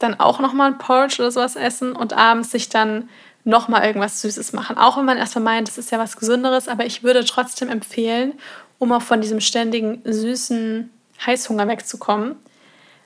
dann 0.00 0.18
auch 0.18 0.40
nochmal 0.40 0.72
ein 0.72 0.78
Porridge 0.78 1.22
oder 1.22 1.30
sowas 1.30 1.54
essen 1.54 1.94
und 1.94 2.12
abends 2.12 2.50
sich 2.50 2.68
dann 2.68 3.08
nochmal 3.44 3.84
irgendwas 3.84 4.20
Süßes 4.20 4.54
machen. 4.54 4.76
Auch 4.76 4.96
wenn 4.96 5.04
man 5.04 5.18
erstmal 5.18 5.44
meint, 5.44 5.68
das 5.68 5.78
ist 5.78 5.92
ja 5.92 6.00
was 6.00 6.16
Gesünderes, 6.16 6.66
aber 6.66 6.84
ich 6.84 7.04
würde 7.04 7.24
trotzdem 7.24 7.68
empfehlen, 7.68 8.32
um 8.80 8.90
auch 8.90 9.02
von 9.02 9.20
diesem 9.20 9.40
ständigen 9.40 10.02
süßen 10.04 10.90
Heißhunger 11.24 11.68
wegzukommen, 11.68 12.34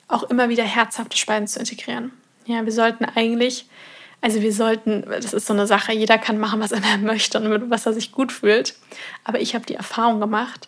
auch 0.07 0.23
immer 0.23 0.49
wieder 0.49 0.63
herzhafte 0.63 1.15
Speisen 1.15 1.47
zu 1.47 1.59
integrieren. 1.59 2.11
Ja, 2.47 2.65
wir 2.65 2.71
sollten 2.71 3.05
eigentlich 3.05 3.68
also 4.21 4.41
wir 4.41 4.53
sollten, 4.53 5.05
das 5.07 5.33
ist 5.33 5.47
so 5.47 5.53
eine 5.53 5.67
Sache, 5.67 5.93
jeder 5.93 6.17
kann 6.17 6.39
machen, 6.39 6.59
was 6.59 6.71
er 6.71 6.81
möchte 7.01 7.39
und 7.39 7.69
was 7.69 7.85
er 7.85 7.93
sich 7.93 8.11
gut 8.11 8.31
fühlt. 8.31 8.75
Aber 9.23 9.39
ich 9.39 9.55
habe 9.55 9.65
die 9.65 9.75
Erfahrung 9.75 10.19
gemacht, 10.19 10.67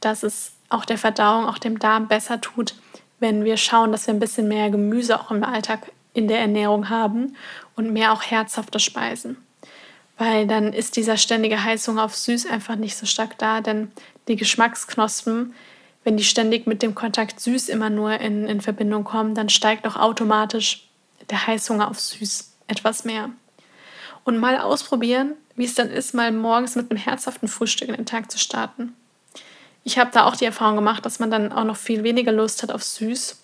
dass 0.00 0.22
es 0.22 0.52
auch 0.68 0.84
der 0.84 0.98
Verdauung, 0.98 1.46
auch 1.46 1.58
dem 1.58 1.78
Darm 1.78 2.08
besser 2.08 2.40
tut, 2.40 2.74
wenn 3.20 3.44
wir 3.44 3.56
schauen, 3.56 3.92
dass 3.92 4.06
wir 4.06 4.14
ein 4.14 4.20
bisschen 4.20 4.48
mehr 4.48 4.70
Gemüse 4.70 5.20
auch 5.20 5.30
im 5.30 5.44
Alltag 5.44 5.92
in 6.14 6.28
der 6.28 6.40
Ernährung 6.40 6.88
haben 6.88 7.36
und 7.76 7.92
mehr 7.92 8.12
auch 8.12 8.22
herzhafte 8.22 8.78
Speisen. 8.78 9.36
Weil 10.18 10.46
dann 10.46 10.72
ist 10.72 10.96
dieser 10.96 11.16
ständige 11.16 11.62
Heißhunger 11.62 12.04
auf 12.04 12.16
süß 12.16 12.46
einfach 12.46 12.76
nicht 12.76 12.96
so 12.96 13.06
stark 13.06 13.38
da, 13.38 13.60
denn 13.60 13.90
die 14.28 14.36
Geschmacksknospen, 14.36 15.54
wenn 16.04 16.16
die 16.16 16.24
ständig 16.24 16.66
mit 16.66 16.82
dem 16.82 16.94
Kontakt 16.94 17.40
süß 17.40 17.68
immer 17.68 17.90
nur 17.90 18.12
in, 18.20 18.46
in 18.46 18.60
Verbindung 18.60 19.04
kommen, 19.04 19.34
dann 19.34 19.48
steigt 19.48 19.86
auch 19.86 19.96
automatisch 19.96 20.88
der 21.30 21.46
Heißhunger 21.46 21.88
auf 21.88 21.98
süß 21.98 22.51
etwas 22.72 23.04
mehr. 23.04 23.30
Und 24.24 24.38
mal 24.38 24.58
ausprobieren, 24.58 25.34
wie 25.56 25.64
es 25.64 25.74
dann 25.74 25.90
ist, 25.90 26.14
mal 26.14 26.32
morgens 26.32 26.74
mit 26.76 26.90
einem 26.90 26.98
herzhaften 26.98 27.48
Frühstück 27.48 27.88
in 27.88 27.94
den 27.94 28.06
Tag 28.06 28.30
zu 28.30 28.38
starten. 28.38 28.94
Ich 29.84 29.98
habe 29.98 30.10
da 30.12 30.24
auch 30.24 30.36
die 30.36 30.44
Erfahrung 30.44 30.76
gemacht, 30.76 31.04
dass 31.04 31.18
man 31.18 31.30
dann 31.30 31.52
auch 31.52 31.64
noch 31.64 31.76
viel 31.76 32.02
weniger 32.02 32.32
Lust 32.32 32.62
hat 32.62 32.70
auf 32.70 32.82
süß 32.82 33.38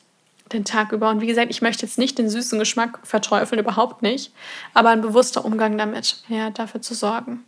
den 0.52 0.64
Tag 0.64 0.92
über. 0.92 1.10
Und 1.10 1.20
wie 1.20 1.26
gesagt, 1.26 1.50
ich 1.50 1.62
möchte 1.62 1.84
jetzt 1.84 1.98
nicht 1.98 2.18
den 2.18 2.30
süßen 2.30 2.58
Geschmack 2.58 3.00
verteufeln, 3.02 3.60
überhaupt 3.60 4.02
nicht, 4.02 4.32
aber 4.72 4.90
ein 4.90 5.02
bewusster 5.02 5.44
Umgang 5.44 5.76
damit, 5.76 6.22
ja, 6.28 6.50
dafür 6.50 6.80
zu 6.80 6.94
sorgen. 6.94 7.44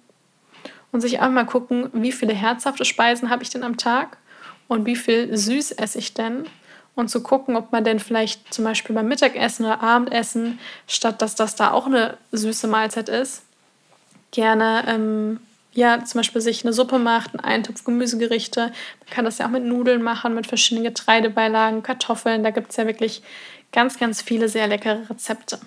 und 0.93 1.01
sich 1.01 1.21
einmal 1.21 1.47
gucken, 1.47 1.89
wie 1.93 2.11
viele 2.11 2.35
herzhafte 2.35 2.85
Speisen 2.85 3.31
habe 3.31 3.45
ich 3.45 3.51
denn 3.51 3.63
am 3.63 3.77
Tag 3.77 4.19
und 4.67 4.87
wie 4.87 4.97
viel 4.97 5.37
süß 5.37 5.73
esse 5.73 5.99
ich 5.99 6.15
denn 6.15 6.47
und 6.95 7.09
zu 7.09 7.23
gucken, 7.23 7.57
ob 7.57 7.73
man 7.73 7.85
denn 7.85 8.01
vielleicht 8.01 8.53
zum 8.53 8.65
Beispiel 8.65 8.95
beim 8.95 9.09
Mittagessen 9.09 9.65
oder 9.65 9.83
Abendessen, 9.83 10.59
statt 10.87 11.23
dass 11.23 11.35
das 11.35 11.55
da 11.55 11.73
auch 11.73 11.87
eine 11.87 12.17
süße 12.33 12.67
Mahlzeit 12.67 13.09
ist, 13.09 13.43
gerne 14.31 14.85
ähm, 14.87 15.41
ja 15.73 16.05
zum 16.05 16.19
Beispiel 16.19 16.41
sich 16.41 16.65
eine 16.65 16.73
Suppe 16.73 16.99
macht, 16.99 17.33
einen 17.33 17.45
Eintopf 17.45 17.85
Gemüsegerichte. 17.85 18.61
Man 18.61 19.11
kann 19.11 19.25
das 19.25 19.39
ja 19.39 19.47
auch 19.47 19.51
mit 19.51 19.65
Nudeln 19.65 20.03
machen, 20.03 20.35
mit 20.35 20.47
verschiedenen 20.47 20.85
Getreidebeilagen, 20.85 21.83
Kartoffeln. 21.83 22.43
Da 22.43 22.51
gibt 22.51 22.71
es 22.71 22.77
ja 22.77 22.87
wirklich 22.87 23.23
ganz, 23.73 23.99
ganz 23.99 24.23
viele 24.23 24.49
sehr 24.49 24.67
leckere 24.67 25.09
Rezepte. 25.09 25.59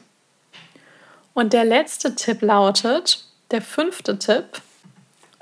Und 1.34 1.54
der 1.54 1.66
letzte 1.66 2.16
Tipp 2.16 2.42
lautet, 2.42 3.26
der 3.52 3.62
fünfte 3.62 4.20
Tipp, 4.20 4.46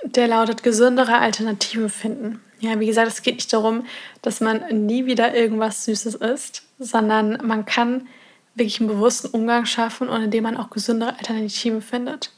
der 0.03 0.27
lautet 0.27 0.63
gesündere 0.63 1.17
Alternativen 1.17 1.89
finden. 1.89 2.41
Ja, 2.61 2.79
wie 2.79 2.85
gesagt, 2.85 3.07
es 3.07 3.23
geht 3.23 3.35
nicht 3.35 3.51
darum, 3.51 3.85
dass 4.21 4.39
man 4.39 4.85
nie 4.85 5.05
wieder 5.07 5.35
irgendwas 5.35 5.85
Süßes 5.85 6.15
isst, 6.15 6.63
sondern 6.77 7.39
man 7.45 7.65
kann 7.65 8.07
wirklich 8.53 8.79
einen 8.79 8.89
bewussten 8.89 9.27
Umgang 9.27 9.65
schaffen 9.65 10.07
und 10.09 10.21
indem 10.21 10.43
man 10.43 10.57
auch 10.57 10.69
gesündere 10.69 11.17
Alternativen 11.17 11.81
findet. 11.81 12.31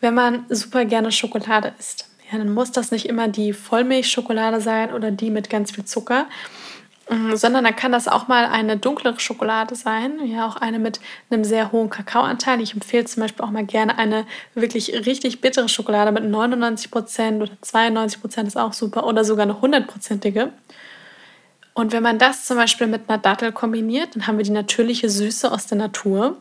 Wenn 0.00 0.14
man 0.14 0.44
super 0.48 0.84
gerne 0.84 1.12
Schokolade 1.12 1.72
isst, 1.78 2.08
ja, 2.30 2.38
dann 2.38 2.52
muss 2.52 2.72
das 2.72 2.90
nicht 2.90 3.06
immer 3.06 3.28
die 3.28 3.52
Vollmilchschokolade 3.52 4.60
sein 4.60 4.92
oder 4.92 5.12
die 5.12 5.30
mit 5.30 5.50
ganz 5.50 5.70
viel 5.70 5.84
Zucker, 5.84 6.26
sondern 7.34 7.64
dann 7.64 7.76
kann 7.76 7.92
das 7.92 8.08
auch 8.08 8.28
mal 8.28 8.46
eine 8.46 8.78
dunklere 8.78 9.20
Schokolade 9.20 9.74
sein, 9.74 10.24
ja 10.24 10.46
auch 10.46 10.56
eine 10.56 10.78
mit 10.78 11.00
einem 11.30 11.44
sehr 11.44 11.70
hohen 11.70 11.90
Kakaoanteil. 11.90 12.60
Ich 12.62 12.72
empfehle 12.72 13.04
zum 13.04 13.22
Beispiel 13.22 13.44
auch 13.44 13.50
mal 13.50 13.66
gerne 13.66 13.98
eine 13.98 14.26
wirklich 14.54 14.92
richtig 15.06 15.40
bittere 15.40 15.68
Schokolade 15.68 16.12
mit 16.12 16.24
99 16.24 16.90
Prozent 16.90 17.42
oder 17.42 17.52
92 17.60 18.20
Prozent 18.20 18.48
ist 18.48 18.56
auch 18.56 18.72
super 18.72 19.06
oder 19.06 19.24
sogar 19.24 19.42
eine 19.42 19.60
hundertprozentige. 19.60 20.50
Und 21.74 21.92
wenn 21.92 22.02
man 22.02 22.18
das 22.18 22.46
zum 22.46 22.56
Beispiel 22.56 22.86
mit 22.86 23.08
einer 23.08 23.18
Dattel 23.18 23.52
kombiniert, 23.52 24.14
dann 24.14 24.26
haben 24.26 24.38
wir 24.38 24.44
die 24.44 24.52
natürliche 24.52 25.10
Süße 25.10 25.50
aus 25.50 25.66
der 25.66 25.76
Natur. 25.76 26.38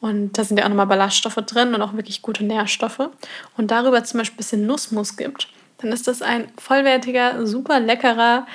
Und 0.00 0.38
da 0.38 0.44
sind 0.44 0.58
ja 0.58 0.64
auch 0.64 0.70
nochmal 0.70 0.86
Ballaststoffe 0.86 1.34
drin 1.46 1.74
und 1.74 1.82
auch 1.82 1.92
wirklich 1.92 2.22
gute 2.22 2.44
Nährstoffe. 2.44 3.10
Und 3.58 3.70
darüber 3.70 4.02
zum 4.02 4.18
Beispiel 4.18 4.36
ein 4.36 4.38
bisschen 4.38 4.66
Nussmus 4.66 5.16
gibt, 5.16 5.48
dann 5.78 5.92
ist 5.92 6.08
das 6.08 6.22
ein 6.22 6.48
vollwertiger, 6.58 7.46
super 7.46 7.78
leckerer, 7.78 8.46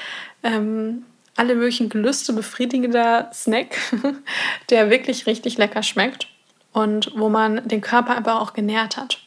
ähm, 0.43 1.05
alle 1.35 1.55
möglichen 1.55 1.89
Gelüste 1.89 2.33
befriedigender 2.33 3.29
Snack, 3.33 3.77
der 4.69 4.89
wirklich 4.89 5.25
richtig 5.27 5.57
lecker 5.57 5.83
schmeckt 5.83 6.27
und 6.71 7.11
wo 7.15 7.29
man 7.29 7.67
den 7.67 7.81
Körper 7.81 8.15
aber 8.17 8.41
auch 8.41 8.53
genährt 8.53 8.97
hat. 8.97 9.19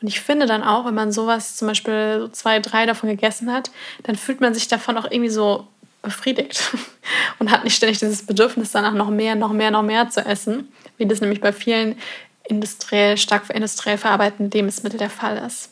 Und 0.00 0.08
ich 0.08 0.20
finde 0.20 0.46
dann 0.46 0.62
auch, 0.62 0.86
wenn 0.86 0.94
man 0.94 1.12
sowas 1.12 1.56
zum 1.56 1.68
Beispiel 1.68 2.18
so 2.20 2.28
zwei, 2.28 2.58
drei 2.58 2.86
davon 2.86 3.10
gegessen 3.10 3.52
hat, 3.52 3.70
dann 4.04 4.16
fühlt 4.16 4.40
man 4.40 4.54
sich 4.54 4.68
davon 4.68 4.96
auch 4.96 5.04
irgendwie 5.04 5.30
so 5.30 5.66
befriedigt 6.02 6.74
und 7.38 7.50
hat 7.50 7.64
nicht 7.64 7.76
ständig 7.76 7.98
dieses 7.98 8.24
Bedürfnis 8.24 8.72
danach 8.72 8.94
noch 8.94 9.10
mehr, 9.10 9.34
noch 9.34 9.52
mehr, 9.52 9.70
noch 9.70 9.82
mehr 9.82 10.08
zu 10.08 10.24
essen, 10.24 10.72
wie 10.96 11.06
das 11.06 11.20
nämlich 11.20 11.40
bei 11.40 11.52
vielen 11.52 11.98
industriell, 12.44 13.16
stark 13.16 13.50
industriell 13.50 13.98
verarbeiteten 13.98 14.50
Lebensmitteln 14.50 14.98
der 14.98 15.10
Fall 15.10 15.36
ist. 15.38 15.70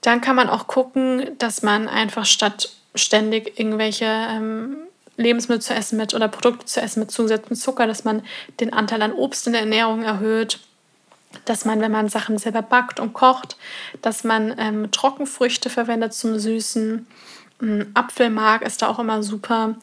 Dann 0.00 0.20
kann 0.20 0.36
man 0.36 0.48
auch 0.48 0.66
gucken, 0.66 1.30
dass 1.38 1.62
man 1.62 1.88
einfach 1.88 2.26
statt 2.26 2.70
ständig 2.94 3.58
irgendwelche 3.58 4.04
ähm, 4.04 4.76
Lebensmittel 5.16 5.62
zu 5.62 5.74
essen 5.74 5.96
mit 5.96 6.14
oder 6.14 6.28
Produkte 6.28 6.66
zu 6.66 6.80
essen 6.80 7.00
mit 7.00 7.10
zugesetztem 7.10 7.56
Zucker, 7.56 7.86
dass 7.86 8.04
man 8.04 8.22
den 8.60 8.72
Anteil 8.72 9.02
an 9.02 9.12
Obst 9.12 9.46
in 9.46 9.52
der 9.52 9.62
Ernährung 9.62 10.02
erhöht, 10.02 10.60
dass 11.44 11.64
man, 11.64 11.80
wenn 11.80 11.92
man 11.92 12.08
Sachen 12.08 12.38
selber 12.38 12.62
backt 12.62 13.00
und 13.00 13.12
kocht, 13.12 13.56
dass 14.02 14.24
man 14.24 14.54
ähm, 14.58 14.90
Trockenfrüchte 14.90 15.70
verwendet 15.70 16.14
zum 16.14 16.38
Süßen. 16.38 17.06
Ähm, 17.62 17.86
Apfelmark 17.94 18.62
ist 18.62 18.82
da 18.82 18.88
auch 18.88 18.98
immer 18.98 19.22
super, 19.22 19.76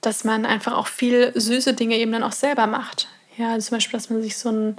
dass 0.00 0.24
man 0.24 0.46
einfach 0.46 0.74
auch 0.74 0.86
viel 0.86 1.32
süße 1.34 1.74
Dinge 1.74 1.96
eben 1.96 2.12
dann 2.12 2.22
auch 2.22 2.32
selber 2.32 2.66
macht. 2.66 3.08
Ja, 3.36 3.58
zum 3.58 3.76
Beispiel, 3.76 3.98
dass 3.98 4.10
man 4.10 4.22
sich 4.22 4.36
so, 4.36 4.50
ein, 4.50 4.76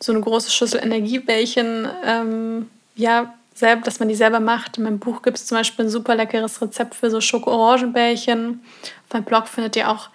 so 0.00 0.12
eine 0.12 0.20
große 0.20 0.50
Schüssel 0.50 0.80
Energiebällchen 0.80 1.88
ähm, 2.04 2.70
ja, 2.94 3.34
selber, 3.58 3.82
dass 3.82 3.98
man 3.98 4.08
die 4.08 4.14
selber 4.14 4.40
macht. 4.40 4.78
In 4.78 4.84
meinem 4.84 4.98
Buch 4.98 5.22
gibt 5.22 5.36
es 5.36 5.46
zum 5.46 5.58
Beispiel 5.58 5.86
ein 5.86 5.90
super 5.90 6.14
leckeres 6.14 6.60
Rezept 6.62 6.94
für 6.94 7.10
so 7.10 7.20
Schoko-Orangenbällchen. 7.20 8.60
Auf 9.06 9.12
meinem 9.12 9.24
Blog 9.24 9.48
findet 9.48 9.76
ihr 9.76 9.90
auch 9.90 10.10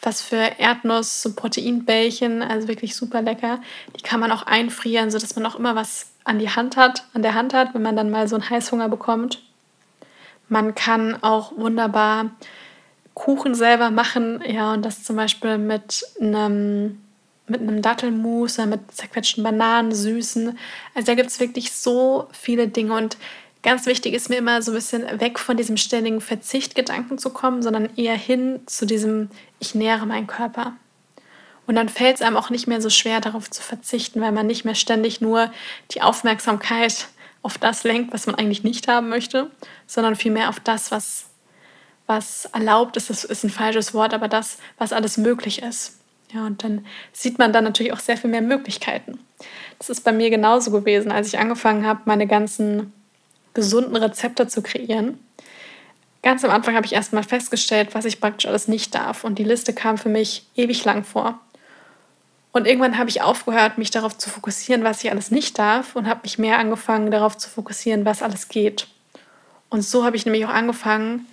was 0.00 0.20
für 0.20 0.58
Erdnuss- 0.58 1.26
und 1.26 1.36
Proteinbällchen, 1.36 2.42
also 2.42 2.68
wirklich 2.68 2.94
super 2.94 3.22
lecker. 3.22 3.60
Die 3.96 4.02
kann 4.02 4.20
man 4.20 4.32
auch 4.32 4.44
einfrieren, 4.44 5.10
sodass 5.10 5.34
man 5.34 5.46
auch 5.46 5.56
immer 5.56 5.74
was 5.74 6.12
an 6.24 6.38
die 6.38 6.50
Hand 6.50 6.76
hat, 6.76 7.04
an 7.14 7.22
der 7.22 7.34
Hand 7.34 7.54
hat, 7.54 7.74
wenn 7.74 7.82
man 7.82 7.96
dann 7.96 8.10
mal 8.10 8.28
so 8.28 8.36
einen 8.36 8.48
Heißhunger 8.48 8.88
bekommt. 8.88 9.42
Man 10.48 10.74
kann 10.74 11.22
auch 11.22 11.56
wunderbar 11.56 12.30
Kuchen 13.14 13.54
selber 13.54 13.90
machen, 13.90 14.42
ja, 14.46 14.72
und 14.72 14.84
das 14.84 15.04
zum 15.04 15.16
Beispiel 15.16 15.56
mit 15.58 16.04
einem 16.20 17.00
mit 17.46 17.60
einem 17.60 17.82
Dattelmus 17.82 18.58
oder 18.58 18.66
mit 18.66 18.90
zerquetschten 18.92 19.44
Bananen, 19.44 19.92
Süßen. 19.92 20.58
Also 20.94 21.06
da 21.06 21.14
gibt 21.14 21.30
es 21.30 21.40
wirklich 21.40 21.72
so 21.72 22.28
viele 22.32 22.68
Dinge 22.68 22.94
und 22.94 23.16
ganz 23.62 23.86
wichtig 23.86 24.14
ist 24.14 24.30
mir 24.30 24.36
immer 24.36 24.62
so 24.62 24.70
ein 24.70 24.76
bisschen 24.76 25.20
weg 25.20 25.38
von 25.38 25.56
diesem 25.56 25.76
ständigen 25.76 26.20
Verzichtgedanken 26.20 27.18
zu 27.18 27.30
kommen, 27.30 27.62
sondern 27.62 27.88
eher 27.96 28.16
hin 28.16 28.60
zu 28.66 28.86
diesem 28.86 29.30
Ich 29.58 29.74
nähere 29.74 30.06
meinen 30.06 30.26
Körper. 30.26 30.74
Und 31.66 31.76
dann 31.76 31.88
fällt 31.88 32.16
es 32.16 32.22
einem 32.22 32.36
auch 32.36 32.50
nicht 32.50 32.66
mehr 32.66 32.80
so 32.80 32.90
schwer, 32.90 33.20
darauf 33.20 33.50
zu 33.50 33.62
verzichten, 33.62 34.20
weil 34.20 34.32
man 34.32 34.46
nicht 34.46 34.64
mehr 34.64 34.74
ständig 34.74 35.20
nur 35.20 35.50
die 35.92 36.02
Aufmerksamkeit 36.02 37.08
auf 37.42 37.58
das 37.58 37.84
lenkt, 37.84 38.12
was 38.12 38.26
man 38.26 38.34
eigentlich 38.34 38.64
nicht 38.64 38.86
haben 38.88 39.08
möchte, 39.08 39.50
sondern 39.86 40.16
vielmehr 40.16 40.50
auf 40.50 40.60
das, 40.60 40.90
was, 40.90 41.26
was 42.06 42.46
erlaubt 42.46 42.96
ist. 42.96 43.08
Das 43.10 43.24
ist 43.24 43.44
ein 43.44 43.50
falsches 43.50 43.94
Wort, 43.94 44.12
aber 44.12 44.28
das, 44.28 44.58
was 44.78 44.92
alles 44.92 45.16
möglich 45.16 45.62
ist. 45.62 45.98
Ja, 46.34 46.46
und 46.46 46.64
dann 46.64 46.84
sieht 47.12 47.38
man 47.38 47.52
dann 47.52 47.64
natürlich 47.64 47.92
auch 47.92 48.00
sehr 48.00 48.16
viel 48.16 48.30
mehr 48.30 48.42
Möglichkeiten. 48.42 49.20
Das 49.78 49.88
ist 49.88 50.00
bei 50.00 50.12
mir 50.12 50.30
genauso 50.30 50.72
gewesen, 50.72 51.12
als 51.12 51.28
ich 51.28 51.38
angefangen 51.38 51.86
habe, 51.86 52.00
meine 52.06 52.26
ganzen 52.26 52.92
gesunden 53.54 53.94
Rezepte 53.94 54.48
zu 54.48 54.60
kreieren. 54.60 55.18
Ganz 56.22 56.44
am 56.44 56.50
Anfang 56.50 56.74
habe 56.74 56.86
ich 56.86 56.94
erstmal 56.94 57.22
festgestellt, 57.22 57.94
was 57.94 58.04
ich 58.04 58.20
praktisch 58.20 58.48
alles 58.48 58.66
nicht 58.66 58.94
darf. 58.94 59.22
Und 59.22 59.38
die 59.38 59.44
Liste 59.44 59.72
kam 59.72 59.96
für 59.96 60.08
mich 60.08 60.46
ewig 60.56 60.84
lang 60.84 61.04
vor. 61.04 61.38
Und 62.50 62.66
irgendwann 62.66 62.98
habe 62.98 63.10
ich 63.10 63.22
aufgehört, 63.22 63.78
mich 63.78 63.90
darauf 63.90 64.16
zu 64.16 64.30
fokussieren, 64.30 64.82
was 64.84 65.04
ich 65.04 65.10
alles 65.10 65.30
nicht 65.30 65.58
darf, 65.58 65.94
und 65.94 66.08
habe 66.08 66.20
mich 66.22 66.38
mehr 66.38 66.58
angefangen, 66.58 67.10
darauf 67.10 67.36
zu 67.36 67.48
fokussieren, 67.48 68.04
was 68.04 68.22
alles 68.22 68.48
geht. 68.48 68.88
Und 69.70 69.82
so 69.82 70.04
habe 70.04 70.16
ich 70.16 70.24
nämlich 70.24 70.46
auch 70.46 70.50
angefangen, 70.50 71.26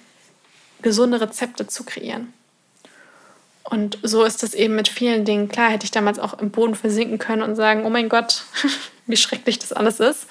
gesunde 0.81 1.21
Rezepte 1.21 1.67
zu 1.67 1.85
kreieren. 1.85 2.33
Und 3.63 3.99
so 4.03 4.23
ist 4.23 4.43
es 4.43 4.53
eben 4.53 4.75
mit 4.75 4.87
vielen 4.87 5.23
Dingen. 5.23 5.47
Klar 5.47 5.69
hätte 5.69 5.85
ich 5.85 5.91
damals 5.91 6.19
auch 6.19 6.39
im 6.39 6.51
Boden 6.51 6.75
versinken 6.75 7.19
können 7.19 7.43
und 7.43 7.55
sagen, 7.55 7.85
oh 7.85 7.89
mein 7.89 8.09
Gott, 8.09 8.43
wie 9.05 9.17
schrecklich 9.17 9.59
das 9.59 9.73
alles 9.73 9.99
ist. 9.99 10.27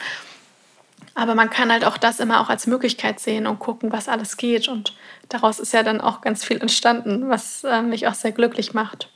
Aber 1.15 1.35
man 1.35 1.51
kann 1.51 1.73
halt 1.73 1.85
auch 1.85 1.97
das 1.97 2.21
immer 2.21 2.41
auch 2.41 2.49
als 2.49 2.67
Möglichkeit 2.67 3.21
sehen 3.21 3.47
und 3.47 3.59
gucken, 3.59 3.93
was 3.93 4.09
alles 4.09 4.37
geht. 4.37 4.69
Und 4.69 4.95
daraus 5.29 5.59
ist 5.59 5.73
ja 5.73 5.83
dann 5.83 6.01
auch 6.01 6.21
ganz 6.21 6.45
viel 6.45 6.61
entstanden, 6.61 7.29
was 7.29 7.65
äh, 7.65 7.83
mich 7.83 8.07
auch 8.09 8.15
sehr 8.15 8.33
glücklich 8.33 8.75
macht. 8.75 9.09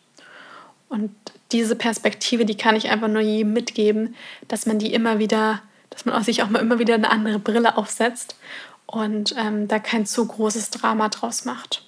Und 0.89 1.15
diese 1.53 1.77
Perspektive, 1.77 2.45
die 2.45 2.57
kann 2.57 2.77
ich 2.77 2.91
einfach 2.91 3.09
nur 3.09 3.23
jedem 3.23 3.53
mitgeben, 3.53 4.15
dass 4.49 4.67
man 4.67 4.79
die 4.79 4.93
immer 4.93 5.19
wieder, 5.19 5.63
dass 5.91 6.05
man 6.05 6.23
sich 6.23 6.43
auch 6.43 6.51
mal 6.51 6.61
immer 6.61 6.79
wieder 6.79 6.95
eine 6.95 7.11
andere 7.11 7.39
Brille 7.39 7.77
aufsetzt 7.77 8.37
und 8.87 9.35
ähm, 9.39 9.69
da 9.69 9.79
kein 9.79 10.07
zu 10.07 10.27
großes 10.27 10.71
Drama 10.71 11.09
draus 11.09 11.45
macht. 11.45 11.85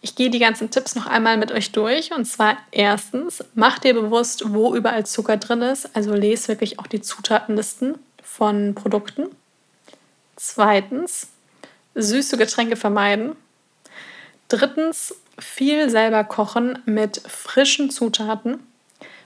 Ich 0.00 0.14
gehe 0.14 0.30
die 0.30 0.38
ganzen 0.38 0.70
Tipps 0.70 0.94
noch 0.94 1.06
einmal 1.06 1.36
mit 1.36 1.52
euch 1.52 1.72
durch. 1.72 2.12
Und 2.12 2.26
zwar 2.26 2.56
erstens, 2.70 3.44
mach 3.54 3.78
dir 3.78 3.94
bewusst, 3.94 4.44
wo 4.54 4.74
überall 4.74 5.06
Zucker 5.06 5.36
drin 5.36 5.62
ist. 5.62 5.94
Also 5.96 6.14
lese 6.14 6.48
wirklich 6.48 6.78
auch 6.78 6.86
die 6.86 7.00
Zutatenlisten 7.00 7.98
von 8.22 8.74
Produkten. 8.74 9.28
Zweitens, 10.36 11.28
süße 11.94 12.36
Getränke 12.36 12.76
vermeiden. 12.76 13.36
Drittens, 14.48 15.14
viel 15.38 15.90
selber 15.90 16.24
kochen 16.24 16.78
mit 16.86 17.20
frischen 17.26 17.90
Zutaten. 17.90 18.60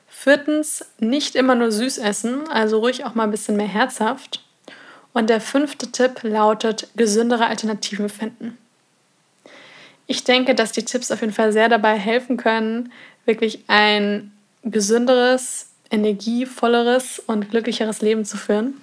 Viertens, 0.08 0.84
nicht 0.98 1.34
immer 1.34 1.54
nur 1.54 1.72
süß 1.72 1.98
essen, 1.98 2.48
also 2.48 2.78
ruhig 2.78 3.04
auch 3.04 3.14
mal 3.14 3.24
ein 3.24 3.30
bisschen 3.30 3.56
mehr 3.56 3.68
herzhaft. 3.68 4.44
Und 5.12 5.30
der 5.30 5.40
fünfte 5.40 5.90
Tipp 5.90 6.22
lautet, 6.22 6.88
gesündere 6.96 7.46
Alternativen 7.46 8.08
finden. 8.08 8.58
Ich 10.10 10.24
denke, 10.24 10.56
dass 10.56 10.72
die 10.72 10.84
Tipps 10.84 11.12
auf 11.12 11.20
jeden 11.20 11.32
Fall 11.32 11.52
sehr 11.52 11.68
dabei 11.68 11.96
helfen 11.96 12.36
können, 12.36 12.90
wirklich 13.26 13.62
ein 13.68 14.32
gesünderes, 14.64 15.68
energievolleres 15.88 17.20
und 17.20 17.48
glücklicheres 17.48 18.02
Leben 18.02 18.24
zu 18.24 18.36
führen. 18.36 18.74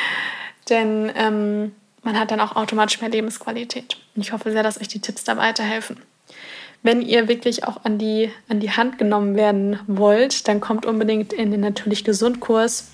Denn 0.68 1.12
ähm, 1.14 1.70
man 2.02 2.18
hat 2.18 2.32
dann 2.32 2.40
auch 2.40 2.56
automatisch 2.56 3.00
mehr 3.00 3.08
Lebensqualität. 3.08 3.98
Und 4.16 4.22
ich 4.22 4.32
hoffe 4.32 4.50
sehr, 4.50 4.64
dass 4.64 4.80
euch 4.80 4.88
die 4.88 4.98
Tipps 4.98 5.22
da 5.22 5.36
weiterhelfen. 5.36 5.98
Wenn 6.82 7.02
ihr 7.02 7.28
wirklich 7.28 7.62
auch 7.62 7.84
an 7.84 7.98
die, 7.98 8.32
an 8.48 8.58
die 8.58 8.72
Hand 8.72 8.98
genommen 8.98 9.36
werden 9.36 9.78
wollt, 9.86 10.48
dann 10.48 10.60
kommt 10.60 10.86
unbedingt 10.86 11.32
in 11.32 11.52
den 11.52 11.60
Natürlich 11.60 12.02
Gesund 12.02 12.40
Kurs. 12.40 12.88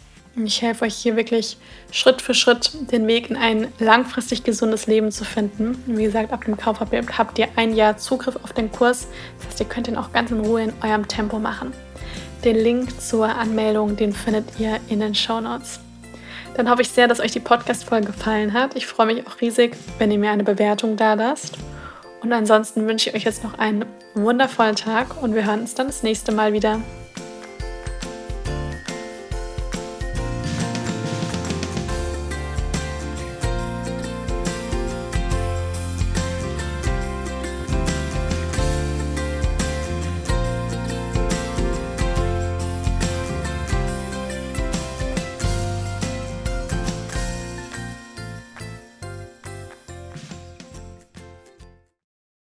Ich 0.44 0.62
helfe 0.62 0.84
euch 0.84 0.94
hier 0.94 1.16
wirklich 1.16 1.56
Schritt 1.92 2.22
für 2.22 2.34
Schritt 2.34 2.72
den 2.92 3.06
Weg 3.06 3.30
in 3.30 3.36
ein 3.36 3.68
langfristig 3.78 4.44
gesundes 4.44 4.86
Leben 4.86 5.12
zu 5.12 5.24
finden. 5.24 5.82
Wie 5.86 6.04
gesagt, 6.04 6.32
ab 6.32 6.44
dem 6.44 6.56
Kauf 6.56 6.80
habt 6.80 7.38
ihr 7.38 7.48
ein 7.56 7.74
Jahr 7.74 7.98
Zugriff 7.98 8.36
auf 8.42 8.52
den 8.52 8.70
Kurs. 8.70 9.08
Das 9.38 9.48
heißt, 9.48 9.60
ihr 9.60 9.66
könnt 9.66 9.88
ihn 9.88 9.96
auch 9.96 10.12
ganz 10.12 10.30
in 10.30 10.40
Ruhe 10.40 10.62
in 10.62 10.72
eurem 10.82 11.08
Tempo 11.08 11.38
machen. 11.38 11.72
Den 12.44 12.56
Link 12.56 13.00
zur 13.00 13.28
Anmeldung, 13.28 13.96
den 13.96 14.12
findet 14.12 14.58
ihr 14.58 14.80
in 14.88 15.00
den 15.00 15.14
Show 15.14 15.40
Notes. 15.40 15.80
Dann 16.54 16.70
hoffe 16.70 16.82
ich 16.82 16.88
sehr, 16.88 17.06
dass 17.06 17.20
euch 17.20 17.32
die 17.32 17.40
Podcast-Folge 17.40 18.08
gefallen 18.08 18.52
hat. 18.52 18.76
Ich 18.76 18.86
freue 18.86 19.06
mich 19.06 19.26
auch 19.26 19.40
riesig, 19.40 19.76
wenn 19.98 20.10
ihr 20.10 20.18
mir 20.18 20.30
eine 20.30 20.44
Bewertung 20.44 20.96
da 20.96 21.14
lasst. 21.14 21.58
Und 22.22 22.32
ansonsten 22.32 22.86
wünsche 22.86 23.10
ich 23.10 23.16
euch 23.16 23.24
jetzt 23.24 23.44
noch 23.44 23.58
einen 23.58 23.84
wundervollen 24.14 24.76
Tag 24.76 25.22
und 25.22 25.34
wir 25.34 25.46
hören 25.46 25.60
uns 25.60 25.74
dann 25.74 25.86
das 25.86 26.02
nächste 26.02 26.32
Mal 26.32 26.52
wieder. 26.52 26.80